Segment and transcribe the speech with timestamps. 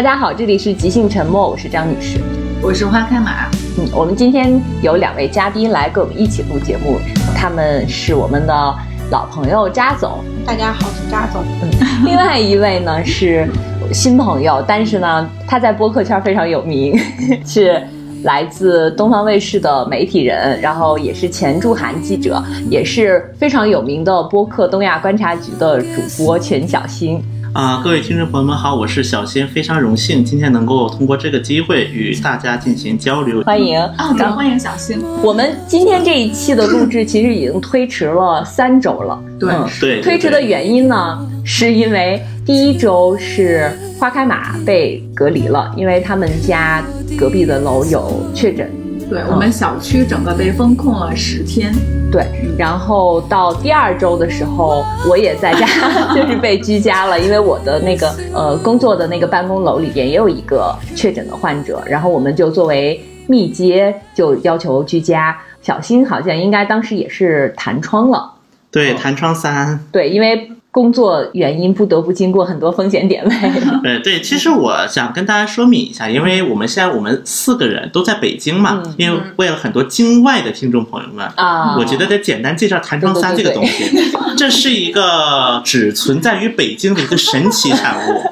[0.00, 2.18] 大家好，这里是即兴沉默，我是张女士，
[2.62, 3.50] 我是花开马。
[3.76, 6.98] 嗯，我们今天有两位嘉宾来跟我们一起录节目，
[7.36, 8.74] 他们是我们的
[9.10, 11.44] 老朋友扎总，大家好，我是扎总。
[11.60, 11.70] 嗯，
[12.06, 13.46] 另外一位呢是
[13.92, 16.98] 新朋友，但是呢他在播客圈非常有名，
[17.44, 17.78] 是
[18.22, 27.22] 来自东方卫视的媒体人，然后也是前驻韩记者，也是非常有名的播客东亚观察局的主播全小新。
[27.52, 33.42] 啊，各位听众朋友们好，我是小新，非常荣幸今天能够通过这个机会与大家进行交流。
[33.42, 35.02] 欢迎啊，咱欢迎小新。
[35.20, 39.20] 我们今天这一期的录制其实已经推迟了三周了。
[39.40, 46.84] 对对，推迟的原因呢，是因为第一周是花开马被隔离了，因为他们家
[47.18, 48.70] 隔壁的楼有确诊。
[49.10, 51.74] 对我们小区整个被封控了十天。
[52.12, 55.66] 对，然后到第二周的时候，我也在家，
[56.14, 65.36] 就是被居家了，因为我的那个呃工作的那个办公楼里边也有一个确诊的患者，然后我们就作为密接，就要求居家。
[65.60, 68.32] 小新好像应该当时也是弹窗了，
[68.70, 70.50] 对，弹窗三，对，因为。
[70.72, 73.34] 工作原因不得不经过很多风险点位。
[73.82, 83.84] 呃， 对，其实我想跟大家说明一下，因为我们现在我们四个人都在北京嘛，因为为了很多京外的听众朋友们啊，我觉得得简单介绍弹窗三这个东西。
[84.38, 88.22] 这是一个只存在于北京的一个神奇产物，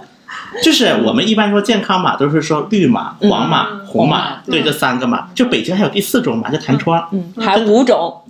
[0.62, 5.28] 就是我们一般说健康码都是说绿码、黄码、红码，对，这三个码。
[5.34, 8.22] 就北京还有第四种码叫弹窗，嗯，还五种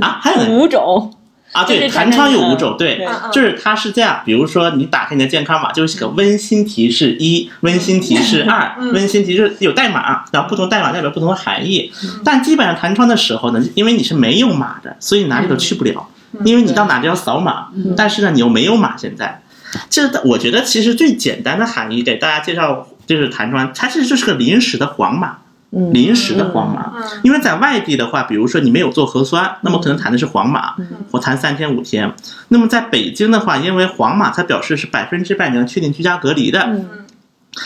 [0.00, 1.12] 啊，还有五种。
[1.56, 11.90] 啊，对，弹窗有五种，对，就是它是这样，比如说你打开你的健康码，就是写个温馨提示一，温馨提示二，温馨提示有代码，然后不同代码代表不同的含义。
[12.22, 16.06] 但基本上弹窗的时候呢，因为你是没有码的，所以哪里都去不了，
[16.44, 17.68] 因为你到哪都要扫码。
[17.96, 19.40] 但是呢，你又没有码，现在，
[19.88, 25.38] 这我觉得其实最简单的含义给大家介绍就是弹窗，它其实就是个临时的黄码。
[25.70, 30.74] 临时的黄码，因为在外地的话，比如说你没有做核酸，那么可能谈的是黄码，
[31.10, 32.10] 我谈三天五天。
[32.48, 36.70] 那么在北京的话，因为黄码它表示是百分之百能确定居家隔离的，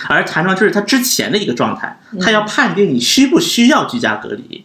[0.08, 4.64] 而弹窗就是它之前的一个状态，它要判定你需不需要居家隔离，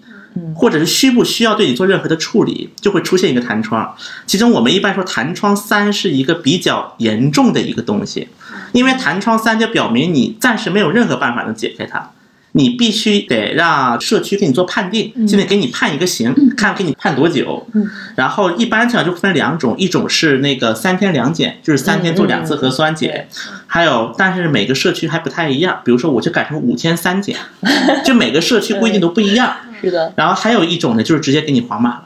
[0.55, 3.93] 或者是需不需要对你做任何的处理，就会出现一个弹窗。
[4.25, 8.29] 其中我们一般说弹窗三是一个比较严重的一个东西，
[8.71, 12.09] 因为弹窗三就表明你暂时没有任何办法能解开它。
[12.57, 17.67] 你必须得让社区给你做判定，现在给你判一个刑，看给你判多久。
[18.15, 23.27] 然后一般情况就分两种，一种是那个三天两检，就是三天做两次核酸检，
[23.67, 27.35] 还有但是每个社区还不太一样，比如说我就改成五天三检，
[28.05, 29.53] 就每个社区规定都不一样。
[29.81, 30.13] 是的。
[30.15, 32.03] 然后还有一种呢，就是直接给你黄码了，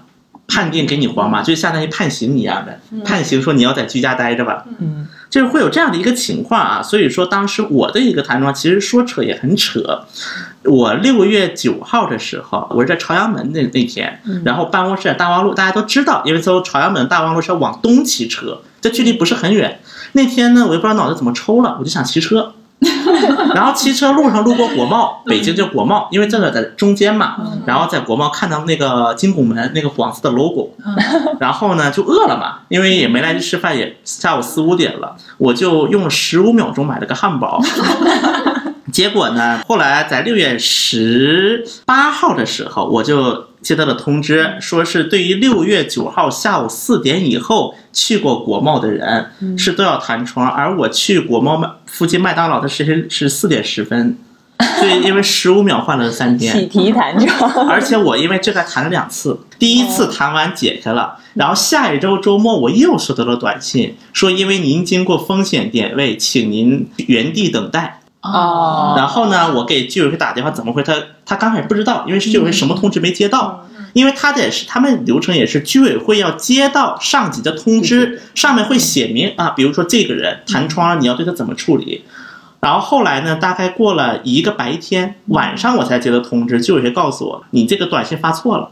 [0.48, 4.66] 判定给你黄码，就相当于判刑一样的，判刑说你要在居家待着吧。
[4.80, 5.08] 嗯。
[5.30, 10.04] 就是会有这样的一个情况啊，所以说当时我的一个弹窗其实说扯也很扯。
[10.66, 19.80] 我六月九号的时候，我是在朝阳门那那天，然后办公室在大望路，大家都知道，因为从朝阳门大望路是要往东骑车，这距离不是很远。
[20.14, 22.54] 那天呢，我也不知道脑子怎么抽了，我就想骑车。
[23.56, 27.38] 然后骑车路上路过国贸，北京就国贸，因为这个在中间嘛。
[27.66, 30.72] 然后在国贸看到那个金拱门那个黄色的 logo，
[31.40, 37.62] 然后呢就饿了嘛，因为也没来得及吃饭，也下午四五点了，我就用了十五秒钟买了个汉堡。
[38.92, 43.49] 结果呢，后来在六月十八号的时候，我就。
[43.62, 50.50] 接到了通知，说是对于六月九号下午四点以后去过国贸的人，是都要弹窗。
[50.50, 54.18] 而我去国贸麦附近麦当劳的时间是四点十分，
[54.80, 56.56] 所以因为十五秒换了三天。
[56.58, 67.99] 喜提弹窗，而且我因为这个弹了两次，第一次弹完解开了，然后下一周周末我又收到了短信，说因为您经过风险点位，请您原地等待。
[68.22, 70.94] 哦，然后呢，我给居委会打电话，怎么回他
[71.26, 82.04] 他刚开始不知道，因为是居委会什么通知没接到，因为他的是他们流程也是居委会要接到上级的通知，上面会写明啊，比如说这个人弹窗，你要对他怎么处理。
[82.60, 88.70] 然后后来呢，大概过了一个白天晚上，我才接到通知，居委会告诉我，你这个短信发错了，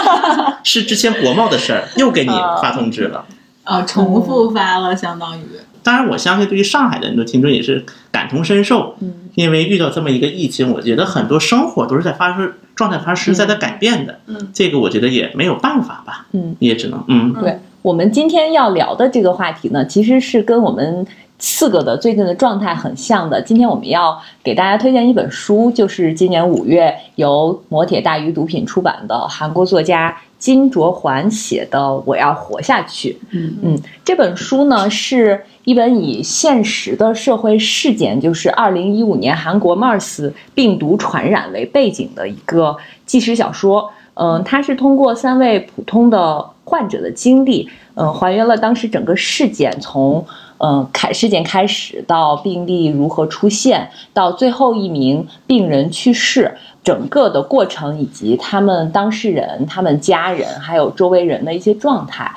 [0.64, 2.30] 是之前国贸的事儿，又给你
[2.62, 3.26] 发通知了，
[3.64, 5.42] 啊，重复发了，相当于。
[5.88, 21.06] 当然，我相信对于上海的很多听众也是感同身受，嗯，因为遇到这么一个疫情，我觉得很多生活都是在发生状态发生实在的改变的，嗯，这个我觉得也没有办法吧，嗯，也只能，嗯，对我们今天要聊的这个话题呢，其实是跟我们
[21.38, 23.40] 四个的最近的状态很像的。
[23.40, 33.12] 今天我们要给大家推荐一本书，就是今年五月由磨铁大鱼读品出版的韩国作家金卓桓写的《我要活下去》。
[33.30, 43.90] 嗯嗯，这本书呢是一本以现实的社会事件，就是二零一五年韩国 MERS 病毒传染为背景的一个纪实小说。
[44.18, 50.26] 嗯，他是通过三位普通的患者的经历，嗯，还原了当时整个事件从
[50.58, 62.30] 嗯开事件开始到病例如何出现，到最后一名病人去世，整个的过程以及他们当事人、他们家人还有周围人的一些状态。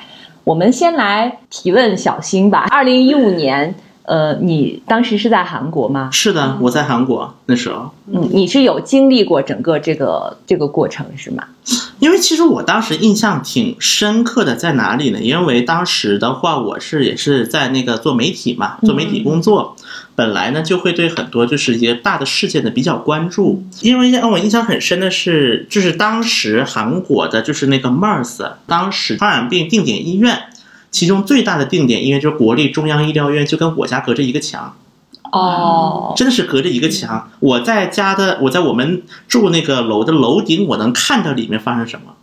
[0.44, 2.66] 我们先来提问小新吧。
[2.70, 6.08] 二零一五年，呃，你当时是在韩国吗？
[6.12, 11.44] 是的，我在韩国那时候，嗯，你是有经历过整个这个这个过程是吗？
[12.00, 15.20] 因为其实我当时印象挺深刻的，在哪里呢？
[15.20, 19.76] 因为当时的话，我是也是在那个做媒体嘛，做媒体工作，
[20.16, 23.62] 本来呢就会对很多就是一些大的事件的比较关注。
[23.80, 30.36] 因为让我印象很深的是，就是当时韩国的就是那个 MERS，当时传染病定点医院，
[30.92, 34.76] 其中最大的定点医院就是国立中央医疗院，就跟我家隔着一个墙。
[35.32, 37.30] 哦，真的是隔着一个墙。
[37.40, 42.14] 我在家的，我在我们住那个楼的楼顶，我能看到里面发生什么，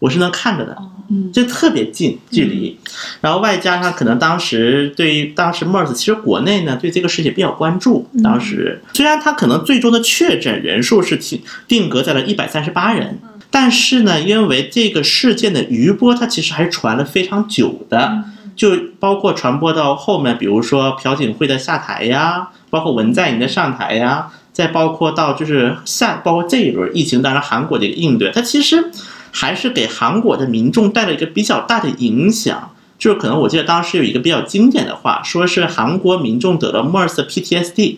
[0.00, 0.76] 我是能看着的，
[1.08, 2.76] 嗯就特别近距离。
[3.20, 8.08] 然后外加上可能当时对于当时 MERS，其实国内呢对这个事情比较关注。
[8.24, 13.20] 当时虽然它可能最终的确诊人数是定定格在了一百三十八人，
[13.58, 18.22] 但是呢，因为这个事件的余波，它其实还传了非常久的。
[18.54, 28.90] 就包括传播到后面，比如说朴槿惠的下台呀，包括文在寅的上台呀，再包括到就是下，包括这一轮疫情，当然韩国的一个应对，它其实
[29.30, 32.72] 还是给韩国的民众带来一个比较大的影响。
[32.98, 37.96] 就是可能我记得当时有一个比较经典的话，说是韩国民众得了 MERS PTSD，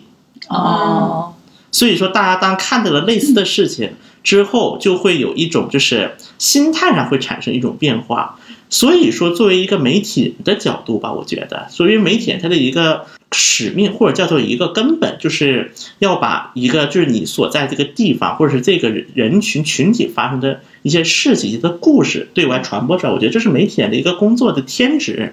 [0.51, 1.35] 哦，
[1.73, 3.95] 所以说大家当看到了类似的事情
[4.29, 8.39] 之后，就会有一种就是心态上会产生一种变化。
[8.69, 23.13] 所以说，作为一个媒体的角度吧，我觉得，作为媒体它的一个使命或者叫做一个根本，就是要把一个就是你所在这个地方或者是这个人群群体发生的一些事情、一些故事对外传播出来。
[23.15, 25.33] 我觉得这是媒体人的一个工作的天职。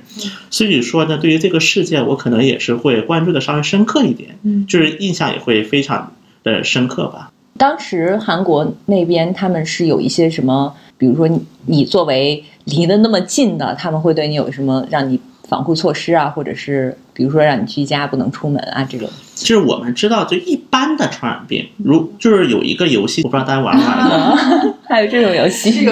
[0.50, 6.14] 所以说呢，对于这个事件，我可能也是会关注的稍微深刻一点，嗯就是印象也会非常
[6.44, 7.32] 的深刻吧。
[7.58, 19.08] 当时韩国那边他们是有一些什么，比如说你你作为离得那么近的，他们会对你有什么让你防护措施啊，或者是比如说让你居家不能出门啊这种。
[19.36, 24.74] 就是我们知道，就一般的传染病，如就是有一个游戏，我不知道大家玩没玩过。
[24.90, 25.88] 还有这种游戏，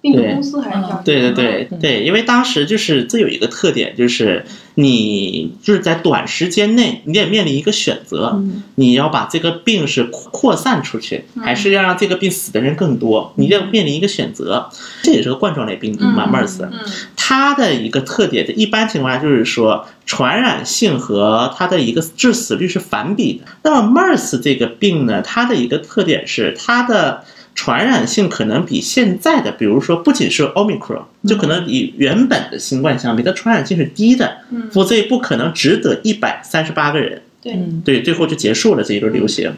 [0.00, 4.44] 这个病毒公司还是叫对对对对，因为当时就是这有一个特点，就是
[4.76, 13.32] 你就是在短时间内，你得面临一个选择，嗯你要把这个病是扩散出去，还是要让这个病死的人更多？
[13.36, 14.68] 你要面临一个选择。
[15.02, 16.64] 这也是个冠状类病毒嘛，MERS。
[16.64, 16.72] 嗯
[17.30, 23.44] 它的一个特点，一般情况下就是说，传染性和它的一个致死率是反比的。
[23.62, 27.22] 那么 MERS 这个病呢，它的一个特点是它的
[27.58, 37.20] 传染性可能比现在的，比如说不仅是 Omicron，就可能比原本的新冠相比，它传染性是低的，嗯否则也不可能只得一百三十八个人。
[37.42, 39.52] 对嗯对，最后就结束了这一轮流行。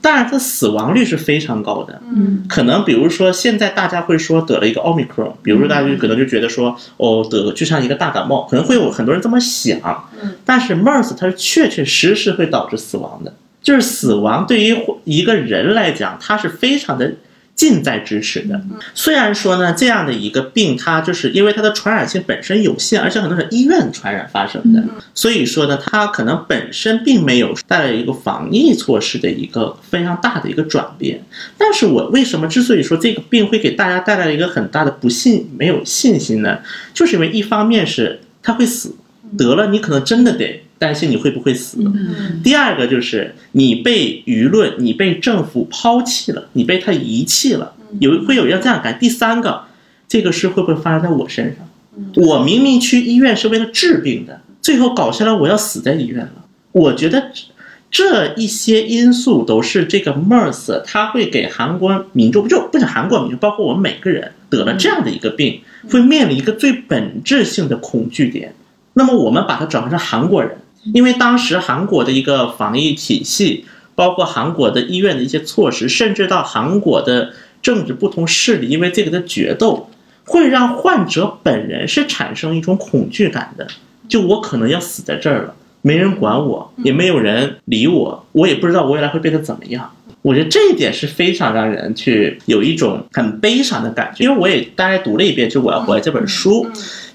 [0.00, 2.00] 但是，它死亡率是非常高的。
[2.14, 9.76] 嗯可能比如说现在大家会说得了一个奥密克戎，比如说大家就可能就觉得说哦得就像一个大感冒，可能会有很多人这么想。
[10.22, 17.12] 嗯但是 MERS 它是确确实实会导致死亡的，就是死亡对于一个人来讲，它是非常的
[17.60, 18.58] 近在咫尺的。
[18.94, 24.82] 虽然说呢，这样的一个病，它就是因为它的传染性本身有限，而且很多是医院传染发生的，
[25.14, 31.22] 所以说呢，它可能本身并没有带来一个防疫措施的一个非常大的一个转变。
[31.58, 36.60] 但是我为什么之所以说这个病会给大家带来一个很大的不信、没有信心呢？
[36.94, 38.96] 就是因为一方面是它会死，
[39.36, 41.78] 得了你可能真的得担心你会不会死。
[41.84, 48.98] 嗯第二个就是你被舆论、你被政府抛弃了，你被他遗弃了，有会有这样的感。
[48.98, 49.64] 第三个，
[50.08, 51.66] 这个事会不会发生在我身上？
[52.16, 56.32] 我明明去医院是为了治病的，最后搞下来我要死在医院了。
[56.72, 57.30] 我觉得
[57.90, 65.60] 这一些因素都是这个 MERS 它会给韩国民众，就不仅韩国民众，包括我们每个人得了这样的一个病，
[65.90, 68.54] 会面临一个最本质性的恐惧点。
[68.94, 70.56] 那么我们把它转换成韩国人，
[70.92, 79.90] 因为当时韩国的一个防疫体系，包括韩国的医院的一些措施，甚至到韩国的政治不同势力，因为这个的决斗，
[80.24, 83.66] 会让患者本人是产生一种恐惧感的。
[84.08, 89.92] 就我可能要死在这儿了，没人管我，也没有人理我，我也不知道我未来会变得怎么样。
[90.22, 96.66] 我觉得这一点是非常让人去有一种很悲伤的感觉，因为我也大概读了一遍，就我要活这本书。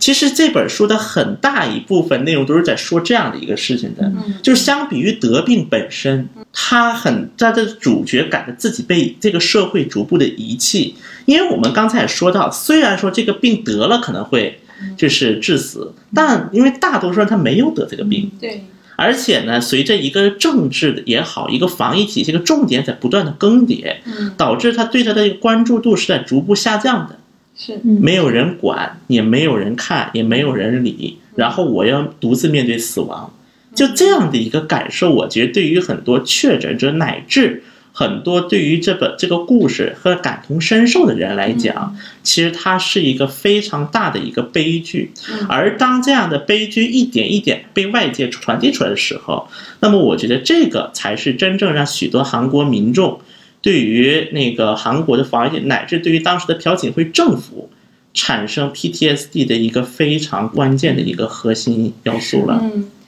[0.05, 10.93] 其实这本书的很大一部分内容都是在说这样的一个事情的，就是相比于得病本身，他很他的主角感觉自己被这个社会逐步的遗弃。
[11.25, 14.59] 因为我们刚才也说到，虽然说这个病得了可能会
[14.95, 18.29] 就是致死，但因为大多数人他没有得这个病。
[18.39, 18.63] 对。
[18.97, 23.95] 而且呢，随着一个政治的也好，一个防疫体系的重点在不断的更迭，
[24.37, 27.17] 导致他对他的关注度是在逐步下降的。
[27.55, 33.33] 是，没有人管，也没有人看，也没有人理，然后我要独自面对死亡，
[33.73, 37.63] 就这样的一个感受，我觉得对于很多确诊者乃至。
[37.97, 45.13] 很多对于这本这个故事和感同身受的人来讲，其实它是一个非常大的一个悲剧。
[45.47, 49.47] 而当这样的悲剧一点一点被外界传递出来的时候，
[49.79, 53.21] 那么我觉得这个才是真正让许多韩国民众
[53.65, 57.67] 对于那个韩国的防疫，乃至对于当时的朴槿惠政府
[58.13, 62.63] 产生 PTSD 的一个非常关键的一个核心要素了。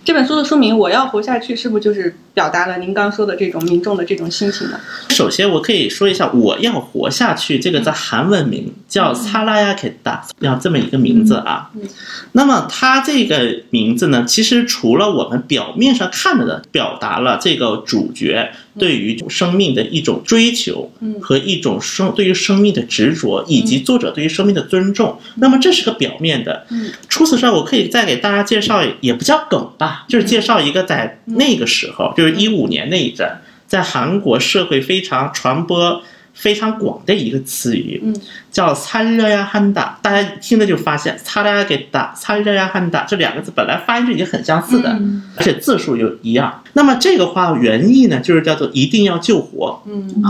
[0.08, 4.80] 这本书的书名《我要活下去》，是不是就是表达了您刚说的这种民众的这种心情呢？
[5.10, 11.72] 首先，我可以说一下“我要活下去”这个在韩文名叫“萨拉亚克达”，要这么一个名字啊。
[12.32, 18.54] 那么，它这个名字呢，其实除了我们表面上看到的，表达了这个主角。
[18.80, 26.68] 对于生命的一种追求，和一种生对于生命的执着，以及作者对于生命的尊重，那么这是个表面的。
[27.10, 33.30] 除此之外，我可以再给大家介绍，也不叫梗吧，就是介绍一个在那个时候，就是一五年那一阵，
[33.68, 36.02] 在韩国社会非常传播。
[36.38, 38.00] 非常广的一个词语，
[38.52, 45.00] 叫“参热呀汉达”，大家听着就发现“参热给达”“参热呀汉达”这两个字本来发音就已经很相似的，
[45.36, 46.62] 而且字数又一样。
[46.74, 49.82] 那么这个话原意呢，就是叫做“一定要救活”，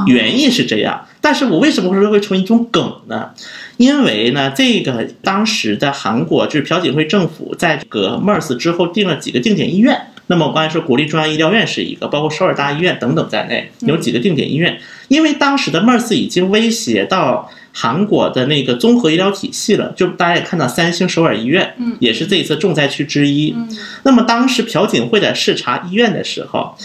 [0.08, 1.06] 原意是这样。
[1.20, 3.32] 但是我为什么会说会成一种梗呢？
[3.78, 10.00] 因为呢，这个当时的韩国就是朴槿惠政府在这个 MERS 之后定了几个定点医院。
[10.30, 14.78] 那么我刚才说国立中央医疗院是一个，包括首尔大医院等等在内，有几个定点医院。
[15.08, 23.56] 因为当时的 MERS 已经威胁到韩国的那个综合医疗体系了，就大家也看到三星首尔医院，也是这一次重灾区之一。
[24.02, 26.76] 那么当时朴槿惠在视察医院的时候，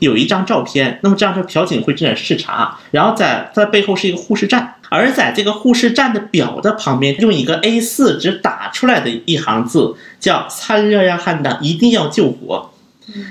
[0.00, 12.70] 有一张照片，那么这样是朴槿惠正在视察，然后在在背后是一个护士站，而在这个护士站的表的旁边，用一个 A 四纸打出来的一行字，叫“参热呀汉的一定要救活”。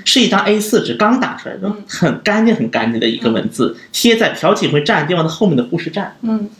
[0.04, 6.14] 是一张 A4 纸刚打出来的，很干净、很干净的一个文字，贴在朴槿惠站的地方的后面的护士站。
[6.20, 6.50] 嗯，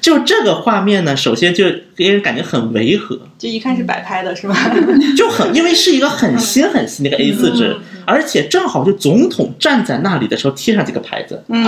[0.00, 1.64] 就这个画面呢，首先就
[1.96, 4.54] 给人感觉很违和，就一看是摆拍的，是吧？
[5.16, 11.42] 就很因为是一个很新很新的一个 A 四纸，而且正好就总统站在那里的时候贴上这个牌子。
[11.48, 11.64] 嗯，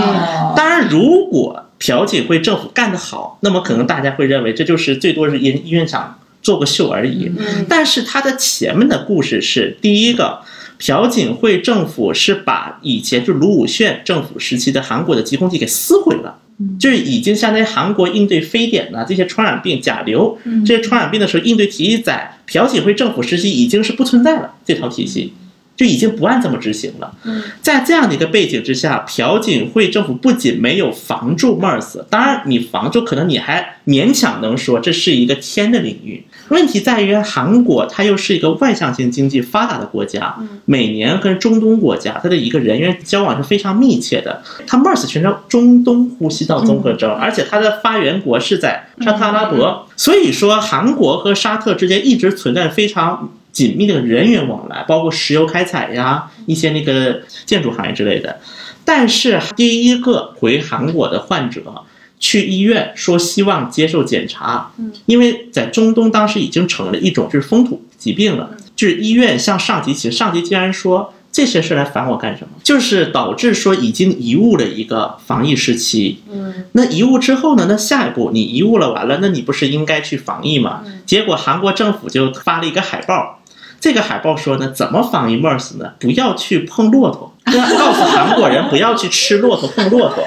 [0.56, 7.30] 当然，如果朴槿惠政府干得好，那么可能大家会认为这就是最多是医医院长做个秀而已。
[7.38, 10.40] 嗯，但是他的前面的故事是第一个。
[10.84, 16.36] 朴槿惠政府是把以前就卢武铉政府时期的韩国的疾控剂给撕毁了，
[16.78, 25.32] 就是已经相当于韩国应对非典呐这些传染病、甲流这些传染病的时候应对体系，在朴槿惠政府时期已经是不存在了这套体系。
[25.76, 27.14] 就已经不按这么执行了。
[27.60, 36.24] 在这样的一个背景之下，朴槿惠政府不仅没有防住 MERS，当然你防住可能你还勉强能说这是一个天的领域。
[36.48, 40.36] 问题在于韩国它又是一个外向型经济发达的国家，
[40.66, 44.42] 每年跟中东国家它的一个人员交往是非常密切的。
[44.66, 53.32] 它 MERS 全称中东呼吸道综合征，而且它的发源国是在沙特阿拉伯，所以说韩国和沙特之间一直存在非常。
[53.52, 58.40] 紧密的人员往来，包括石油开采呀，一些那个建筑行业之类的。
[58.84, 61.84] 但是第一个回韩国的患者
[62.18, 64.72] 去医院说希望接受检查，
[65.06, 72.54] 因为在中东当时已经成了一种就是风土疾病了，就是医院向上级请，上级竟然说这些事来烦我干什么？
[72.62, 76.20] 就是导致说已经贻误了一个防疫时期。
[76.30, 77.66] 嗯，那贻误之后呢？
[77.68, 80.84] 那下一步你贻误了完了，那你不是应该去防疫吗？
[81.06, 83.41] 结果韩国政府就发了一个海报。
[83.82, 85.90] 这个海报说呢，怎么防疫 MERS 呢？
[85.98, 90.24] 不要去碰骆驼， 告诉韩国人不要去吃骆驼、碰骆驼。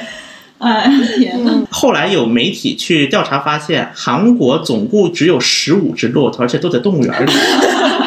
[0.58, 1.64] 哎天呐！
[1.72, 7.32] 后来有媒体去调查发现，韩国总共只有十五只骆驼，而且都在动物园里。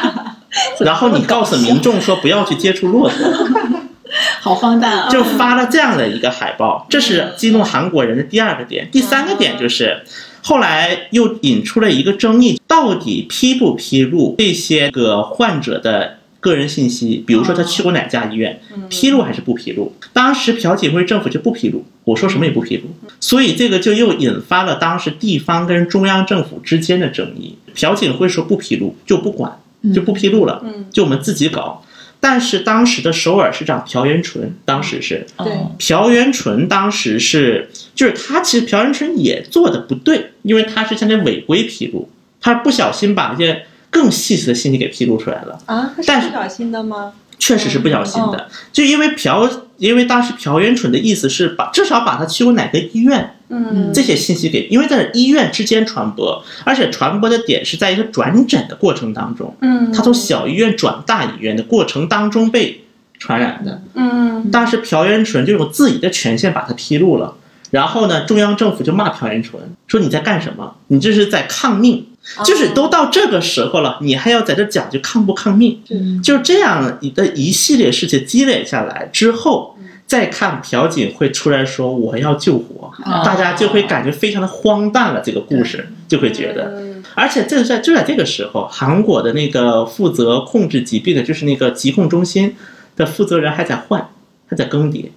[0.85, 3.33] 然后你告诉民众说不要去接触骆驼，
[4.41, 5.09] 好荒诞啊！
[5.09, 8.87] 就发了这样的一个海报，这是激怒韩国人的第二个点。
[8.93, 10.05] 第三个点就是。
[10.43, 19.93] 后来又引出了一个争议，到底披不披露这些个患者的个个人信息，比如说他去过哪家医院，披露还是不披露？
[20.15, 22.85] 当时朴槿惠政府就不披露，我说什么也不披露，
[23.21, 27.59] 所以这个就又引发了当时地方跟中央政府之间的争议。
[27.75, 29.61] 朴槿惠说不披露就不管，
[29.95, 31.85] 就不披露了，就我们自己搞。
[32.21, 42.09] 但是当时的首尔市长朴元淳，当时是对朴元淳，当时是就是他其实朴元淳也做的不对，因为他是相当于违规披露，
[42.41, 45.61] 他不小心把一些更细致的信息给披露出来了。
[45.67, 47.13] 啊，他但是是不小心的吗？
[47.39, 62.85] 确实是不小心的，就因为朴，因为当时朴元淳的意思是把至少把他去过哪个医院嗯这些信息给，因为在医院之间传播，而且传播的点是在一个转诊的过程当中，嗯他从小医院转大医院的过程当中被
[63.19, 63.83] 传染的。
[63.95, 67.35] 嗯当时朴元淳就用自己的权限把它披露了，
[67.71, 70.77] 然后呢，中央政府就骂朴元淳说你在干什么？
[70.89, 72.07] 你这是在抗命。
[72.45, 75.81] 就是都到这个时候了，你还要在这讲究抗不抗命？
[76.23, 79.75] 就是这样的一系列事情积累下来之后，
[80.09, 82.91] 再看朴槿惠出来说我要救火，
[83.23, 85.21] 大家就会感觉非常的荒诞了。
[85.23, 86.83] 这个故事就会觉得，
[87.15, 92.57] 而且正在就在这个时候，韩国的那个负责控制疾病的，就是那个疾控中心
[92.97, 94.09] 的负责人还在换，
[94.47, 95.11] 还在更迭，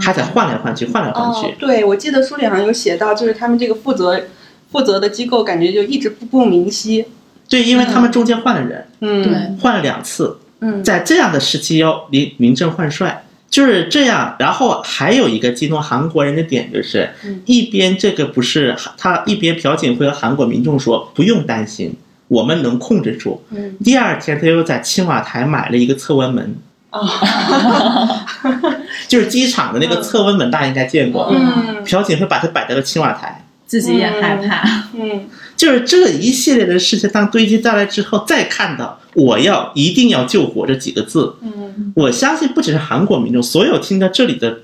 [0.00, 4.22] 还在换来换去，换来换哦去。，对，我记得书里好像有写到，就是他们这个负责
[4.70, 7.04] 负责的机构感觉就一直不不明晰。
[7.48, 13.23] 对，因为他们中间换了人，嗯，对换了两次，嗯，在这样的时期要临临阵换帅，
[13.54, 14.34] 就是这样。
[14.40, 21.94] 然后还有一个激怒韩国人的点就是，嗯一边这个不是他一边朴槿惠和韩国民众说不用担心，
[22.26, 23.44] 我们能控制住。
[23.50, 26.56] 嗯第二天他又在青瓦台买了一个测温门，
[26.90, 27.08] 哦，
[29.06, 31.30] 就是机场的那个测温门，大家应该见过。
[31.32, 34.88] 嗯朴槿惠把它摆在了青瓦台，自己也害怕。
[34.94, 35.28] 嗯
[35.64, 41.92] 就是这一系列的事情当堆积下来之后，再看到我要一定要救火这几个字，嗯。
[41.96, 44.58] 我相信不只是韩国民众，所有听到这里的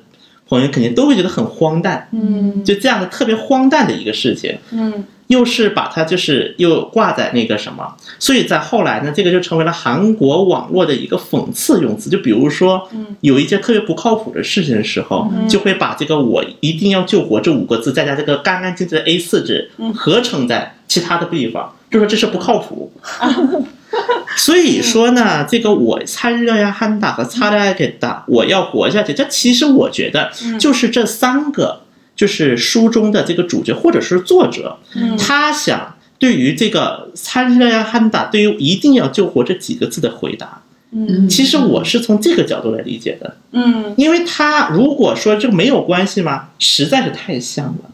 [0.46, 2.06] 朋友肯定都会觉得很荒诞。
[2.12, 2.62] 嗯。
[2.62, 12.10] 就这样的特别荒诞的一个事情，嗯又是把它就是又挂在那个什么，所以在后来呢，这个就成为了韩国网络的一个讽刺用词。
[12.10, 12.88] 就比如说，
[13.20, 22.92] 有一件特别不靠谱的事情的时候，就会把这个“我一定要救活”这五个字，再加这个干干净净的 A 4纸合成在其他的地方，就说这是不靠谱。
[24.36, 29.14] 所以说呢，这个我参热呀汉达和擦来给达，我要活下去。
[29.14, 31.82] 这其实我觉得就是这三个，
[32.20, 34.76] 就是书中的这个主角或者是作者，
[35.18, 40.60] 他想对于这个参热呀汉达，对于一定要救活这几个字的回答。
[40.92, 46.50] 嗯其实我是从这个角度来理解的，嗯因为他如果说这没有关系吗？
[46.58, 47.90] 实在是太像了。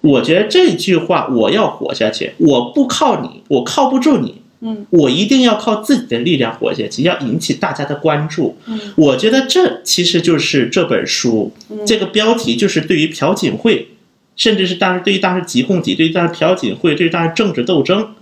[0.00, 8.56] 我觉得这句话，我要活下去，我不靠你，我靠不住你，嗯，我一定要靠自己的力量活下去，要引起大家的关注。
[8.66, 11.52] 嗯，我觉得这其实就是这本书、
[11.86, 13.88] 这个标题，就是对于朴槿惠，
[14.34, 18.14] 甚至是当时对于当时疾控体，对于当时朴槿惠，对于当时政治斗争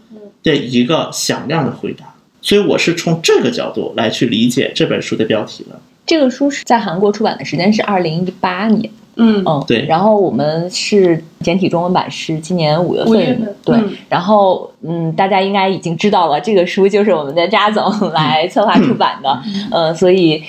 [0.43, 2.15] 的一个响亮的回答。
[2.43, 5.81] 所以我是从这个角度来去理解这本书的标题的。
[6.05, 9.43] 这个书是在韩国出版的时间是二零一八年，嗯。
[9.47, 9.85] 嗯，对。
[9.87, 13.57] 然后我们是简体中文版是今年五月份，月份。
[13.65, 13.77] 对。
[13.77, 13.91] 嗯。
[14.09, 20.43] 然后嗯，大家应该已经知道了，这个书就是我们的扎总来策划出版的，呃，所以。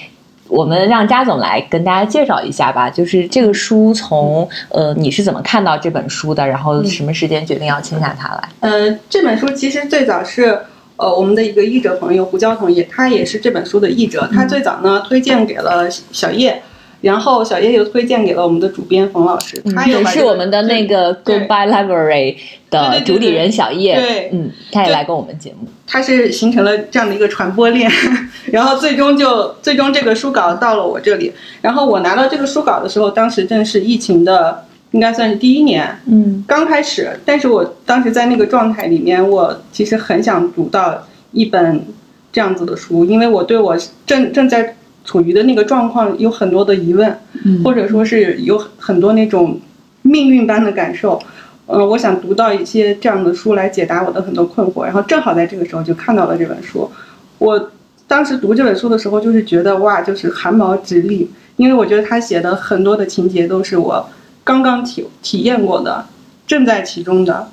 [0.47, 8.49] 我们让扎总来跟大家介绍一下吧，就是这个书从呃你是怎么看到这本书的，然后什么时间决定要签下它来？
[8.59, 10.55] 呃，这本书其实最早是
[10.97, 16.61] 呃我们的一个译者朋友胡椒彤也，他也是这本书的译者，他最早呢推荐给了小叶。
[17.01, 22.35] 然后小叶又推荐给了我们的主编冯老师，他也是我们的那个 Goodbye Library
[22.69, 24.29] 的主理人小叶，对。
[24.33, 24.93] 嗯，他也对。
[24.93, 25.67] 来过我们节目。
[25.87, 27.89] 他是形成了这样的一个传播链，
[28.51, 31.31] 然后最终就最终这个书稿到了我这里，
[31.61, 36.43] 然后我拿到这个书稿的时候，当时正是疫情的应该算是第一年，嗯。
[36.47, 41.85] 刚开始，但是我当时在那个状态里面，我其实很想读到一本
[42.31, 43.77] 这样子的书，因为我对我
[44.07, 44.75] 正正在
[45.05, 47.17] 处于的那个状况有很多的疑问，
[47.63, 49.59] 或者说是有很多那种
[50.01, 51.21] 命运般的感受。
[51.67, 56.91] 嗯、我想读到一些这样的书来解答我的很多困惑，然后正好在这个时候就看到了这本书。
[57.37, 57.71] 我
[58.07, 64.07] 当时读这本书的时候，就是觉得哇，就是汗毛直立，因为我觉得他写的很多的情节都是我
[64.43, 66.05] 刚刚体体验过的，
[66.45, 67.47] 正在其中的。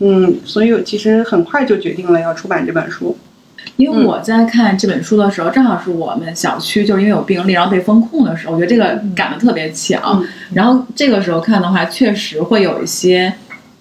[0.00, 3.16] 嗯，所以我其实很快就决定了要出版这本书。
[3.76, 9.98] 因为我在看这本书的时候，正好是我们小区就是因为有病例，然后被封控的时候，我觉得这个赶得特别巧。
[10.14, 10.26] 嗯。
[10.52, 13.32] 然后这个时候看的话，确实会有一些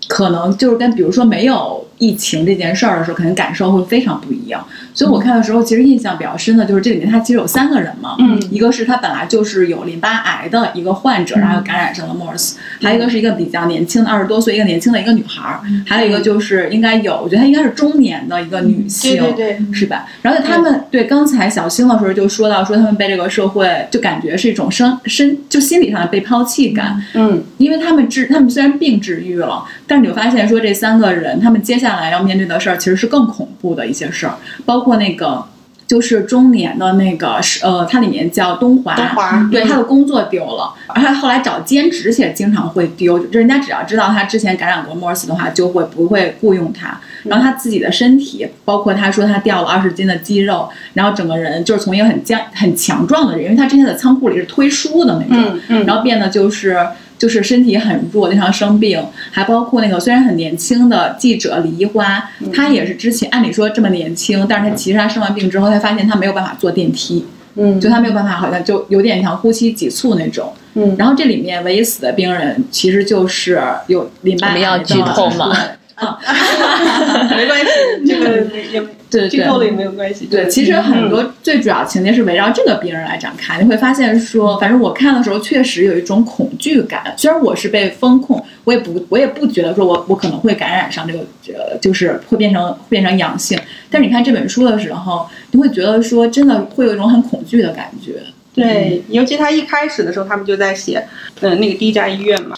[0.08, 4.66] 可能就是跟比如说没有疫情这件事儿的时候，可能感受会非常不一样。
[4.94, 8.42] 所以我看的时候其实印象比较深的就是这里面他其实有三个人嘛，嗯。
[8.52, 19.74] 一个是他本来就是有淋巴癌的一个患者，然后感染上了 MERS，还有一个是一个比较年轻的二十多岁一个年轻的一个女孩儿，还有一个就是应该有，我觉得她应该是中年的一个女性，对对对。
[19.74, 20.06] 是吧？
[20.22, 27.44] 然后他们对刚才小星的时候就说到说他们被这个社会就感觉是一种身身就心理上的被抛弃感，嗯。
[27.58, 35.46] 因为他们治他们虽然病治愈了，但是你会发现说这三个人他们接下来要面对的事儿其实是更恐怖的一些事儿，包括那个。
[35.86, 47.00] 就是中年的那个是呃，它里面叫东华，东华对他的工作丢了，而他后来找兼职也经常会丢，就人家只要知道他之前感染过 MERS 的话，就会不会雇佣他。
[47.26, 56.80] 然后他自己的身体，包括他说他掉了二十斤的肌肉，然后整个人就是从一个很僵很强壮的人，因为他之前在仓库里是推书的那种，嗯嗯，然后变得就是
[57.24, 70.52] 就是身体很弱，经常生病，还包括那个虽然很年轻的记者李一花，她也是之前按理说这么年轻，但是她其实她生完病之后，她发现她没有办法坐电梯，嗯就她没有办法，好像就有点像呼吸急促那种。
[70.74, 73.58] 嗯然后这里面唯一死的病人其实就是
[73.88, 74.60] 有淋巴癌的。
[74.60, 75.62] 我们要剧透吗对？
[75.96, 76.20] 啊，
[77.36, 77.72] 没关系，
[78.08, 80.26] 这个也对对剧透了也没有关系。
[80.26, 83.62] 对，其实很多最主要情节是围绕这个病人来展开。
[83.62, 87.14] 你会发现说，反正我看的时候确实有一种恐惧感。
[87.16, 93.60] 虽然我是被风控，我也不我也不觉得说我我可能会感染上这个呃，就是会变成变成阳性。
[93.92, 98.14] 但是你看这本书的时候，你会觉得说真的会有一种很恐惧的感觉。
[98.54, 101.08] 对，尤其他一开始的时候，他们就在写，
[101.42, 102.56] 呃，那个第一家医院嘛。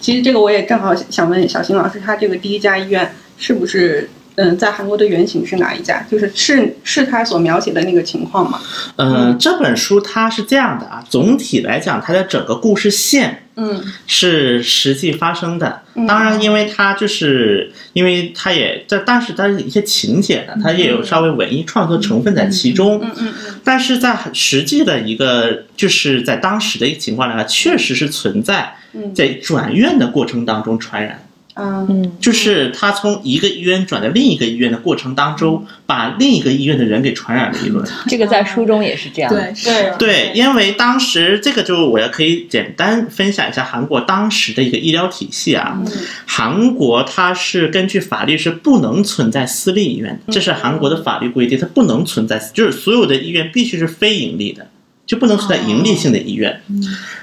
[0.00, 6.04] 其实这个我也正好想问小新老师，他这个第一家医院是不是，嗯、在韩国的原型是哪一家？
[6.10, 8.60] 就是是是他所描写的那个情况吗？
[8.96, 15.82] 呃，这本书它是这样的啊，总体来讲，它的整个故事线嗯是实际发生的。
[15.94, 23.00] 嗯当然，因为它就是因为它也在，但是它有一些情节呢，它也有稍微文艺创作成分在其中。
[23.02, 31.23] 嗯嗯嗯但是在实际的一个，就是在当时的一个情况来看，确实是存在嗯在转院的过程当中传染。
[31.54, 37.86] 嗯嗯，就是他从一个医院转到另一个医院的过程当中，把另一个医院的人给传染了一轮。
[38.08, 45.80] 这个在书中也是这样。，对，对对，因为当时这个就我也可以简单分享一下韩国当时的一个医疗体系啊。
[46.26, 54.66] 韩国它是根据法律是不能存在私立医院的，这是韩国的法律规定，它不能存在，就是所有的医院必须是非盈利的。
[55.06, 56.62] 就不能存在盈利性的医院，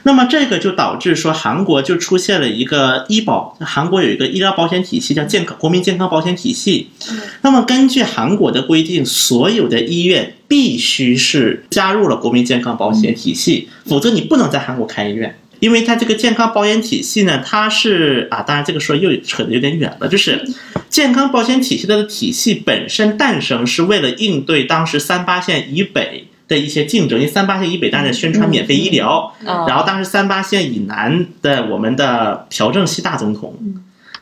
[0.04, 6.90] 那么这个就导致说韩国就出现了一个医保，韩国有一个医疗保险体系叫健康国民健康保险体系。
[7.42, 15.36] 那么根据韩国的规定，所有的医院必须是加入了国民健康保险体系，否则你不能在韩国开医院。
[15.60, 20.44] 因为它这个健康保险体系呢，它是啊，当然这个说又扯得有点远了，就是
[20.90, 33.56] 健康保险体系它的体系本身诞生是为了应对当时三八线以北的一些竞争，因为三八线以北当然宣传免费医疗，嗯然后当时三八线以南的我们的朴正熙大总统，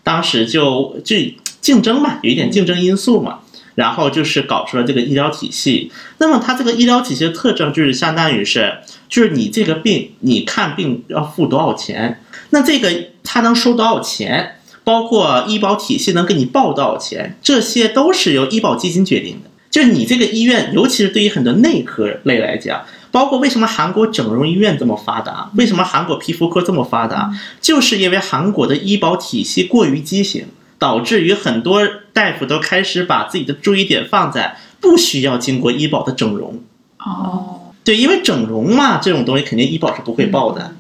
[0.03, 1.15] 当时就就
[1.59, 3.39] 竞争嘛，有一点竞争因素嘛，
[3.73, 5.91] 然后就是搞出了这个医疗体系。
[6.19, 8.77] 那么它这个医疗体系的特征就是相当于是，
[9.09, 19.48] 就是你这个病你看病要付多少钱，那这个他能收多少钱，包括医保体系能给你报多少钱，这些都是由医保基金决定的。
[19.69, 30.45] 就是你这个医院，尤其是对于很多内科类来讲，包括为什么韩国整容医院这么发达，为什么韩国皮肤科这么发达，就是因为韩国的医保体系过于畸形，
[30.77, 36.62] 导致于很多大夫都开始把自己的注意点放在不需要经过医保的整容。
[36.97, 40.75] 哦，对，因为整容嘛，这种东西肯定医保是不会报的，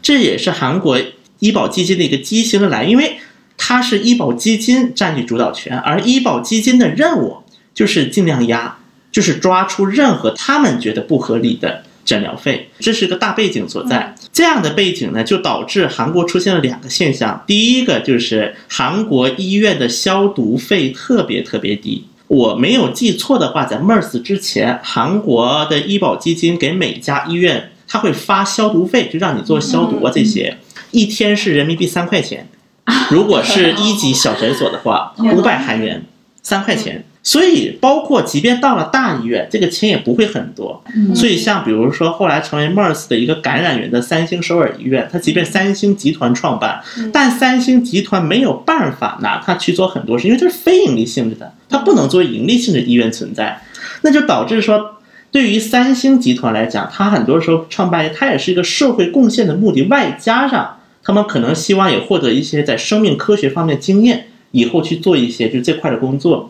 [0.00, 0.98] 这也是韩国
[1.40, 3.18] 医保基金的一个畸形的来源，因为
[3.58, 7.39] 它是医保基金占据主导权，而医保基金的任务
[7.80, 8.76] 就是尽量压，
[9.10, 14.14] 就是抓出任何他们觉得不合理的诊疗费，这是个大背景所在。
[14.30, 22.04] 这样的背景呢，就导致韩国出现了两个现象，第一个就是韩国医院的消毒费特别特别低。
[22.26, 30.58] 我没有记错的话，在 MERS 之前，韩国的医保基金给每家医院，他会发消毒费，就让你做消毒啊这些，
[30.90, 32.46] 一天是人民币三块钱。
[33.10, 36.04] 如果是一级小诊所的话，五百韩元，
[36.42, 37.06] 三块钱。
[37.22, 40.82] 所以，包括即便到了大医院，这个钱也不会很多。
[41.14, 46.80] 所以，像比如说后来成为 MERS 的一个感染源的三星首尔医院，它即便三星集团创办，
[47.12, 53.62] 但三星集团没有办法拿它去做很多事，因为它是非盈利性质的，它不能作为盈利性质医院存在，
[54.02, 54.96] 那就导致说。
[55.32, 66.48] 对于三星集团来讲，它很多时候创办，它也是一个社会贡献的目的，外加上他们可能希望也获得一些在生命科学方面经验，以后去做一些就这块的工作。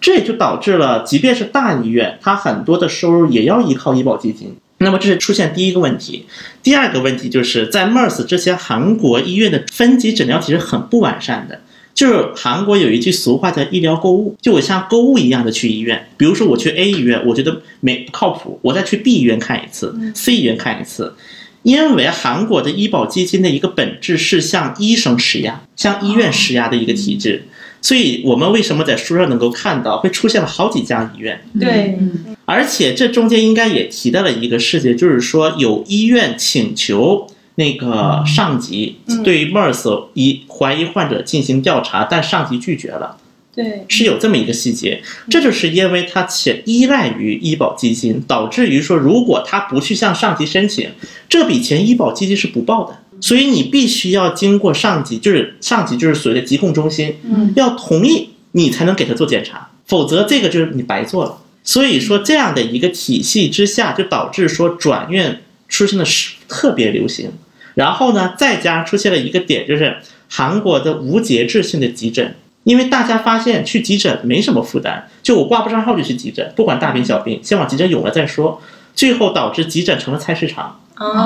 [0.00, 4.56] 这也就导致了，即便是大医院，它很多的收入也要依靠医保基金。
[4.78, 6.24] 那么这是出现第一个问题，
[6.62, 11.60] 第二个问题就是在 MERS 之前韩国医院的分级诊疗体系很不完善的。
[11.92, 21.14] 就是韩国有一句俗话叫医疗购物，就我像购物一样的去医院，比如说我去 A 医院，我觉得没不靠谱，我再去 B 医院看一次，C 医院看一次，
[21.62, 27.44] 因为韩国的医保基金的一个本质是向医生施压、向医院施压的一个体制。
[27.82, 31.40] 所以我们为什么在书上能够看到会出现了好几家医院？
[31.58, 31.98] 对，
[32.44, 43.16] 而且这中间应该也提到了一个事情，就是说有医院请求那个上级对于 MERS 疑怀疑患者进行调查，但上级拒绝了。
[43.52, 50.88] 对，是有这么一个细节，这就是因为他且依赖于医保基金，导致于说如果他不去向上级申请，
[51.28, 52.96] 这笔钱医保基金是不报的。
[53.20, 61.38] 所以你必须要经过上级，就是上级就是所谓的疾控中心，嗯，要同意你才能给他做检查，否则这个就是你白做了。
[61.62, 67.30] 所以说这样的一个体系之下，就导致说转院出现的是特别流行。
[67.74, 78.60] 然后呢，再加上出现了一个点，就是韩国的无节制性的急诊，因为大家发现去急诊没什么负担，就我挂不上号就去急诊，不管大病小病，先往急诊涌了再说。
[78.94, 80.80] 最后导致急诊成了菜市场。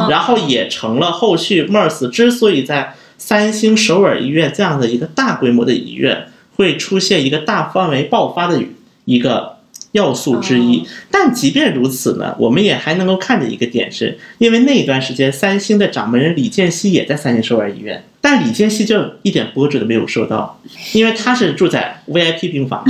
[0.09, 8.63] 然后也成了后续 MERS 之所以在三星首尔医院这样的一个大规模的医院会出现一个大范围爆发的
[9.05, 9.57] 一个
[9.93, 10.87] 要素之一。
[11.11, 20.61] 但即便如此呢，我们也还能够看着一个点，是因为那段时间三星的掌门人李健熙也在三星首尔医院，但李健熙就一点波折都没有受到，
[20.93, 22.85] 因为他是住在 VIP 病房。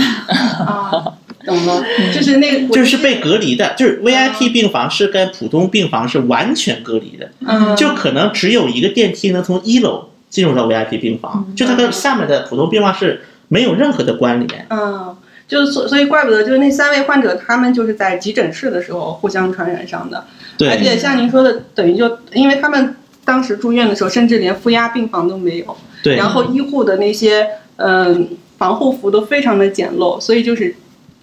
[1.45, 14.67] 懂了，就是那个，就是被隔离的，就是 VIP 病房是跟普通病房是完全隔离的，嗯，就可能只有一个电梯能从一楼进入到 VIP 病房，就它跟下面的普通病房是没有任何的关联。
[14.71, 15.15] 嗯，
[15.47, 20.25] 就是所所以怪不得就是那三位患者他们就是在急诊室的时候互相传染上的，
[20.57, 30.75] 对，而且像您说的，等于就因为他们当时住院的时候，甚至连负压病房都没有，对，然后医护的那些嗯防护服都非常的简陋，所以就是。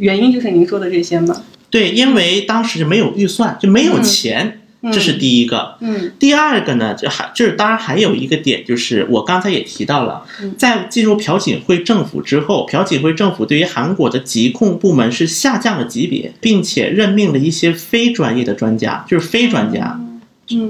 [0.02, 1.44] 原因就是您说的这些吗？
[1.70, 4.62] 对，因为当时没有预算，就没有钱，
[4.92, 5.76] 这是第一个。
[5.80, 10.26] 嗯，第二个呢，就还就是当然还有一个点，就是我刚才也提到了，
[10.58, 20.01] 在进入朴槿惠政府之后，朴槿惠政府对于韩国的疾控部门是下降了级别，并且任命了一些非专业的专家，就是非专家。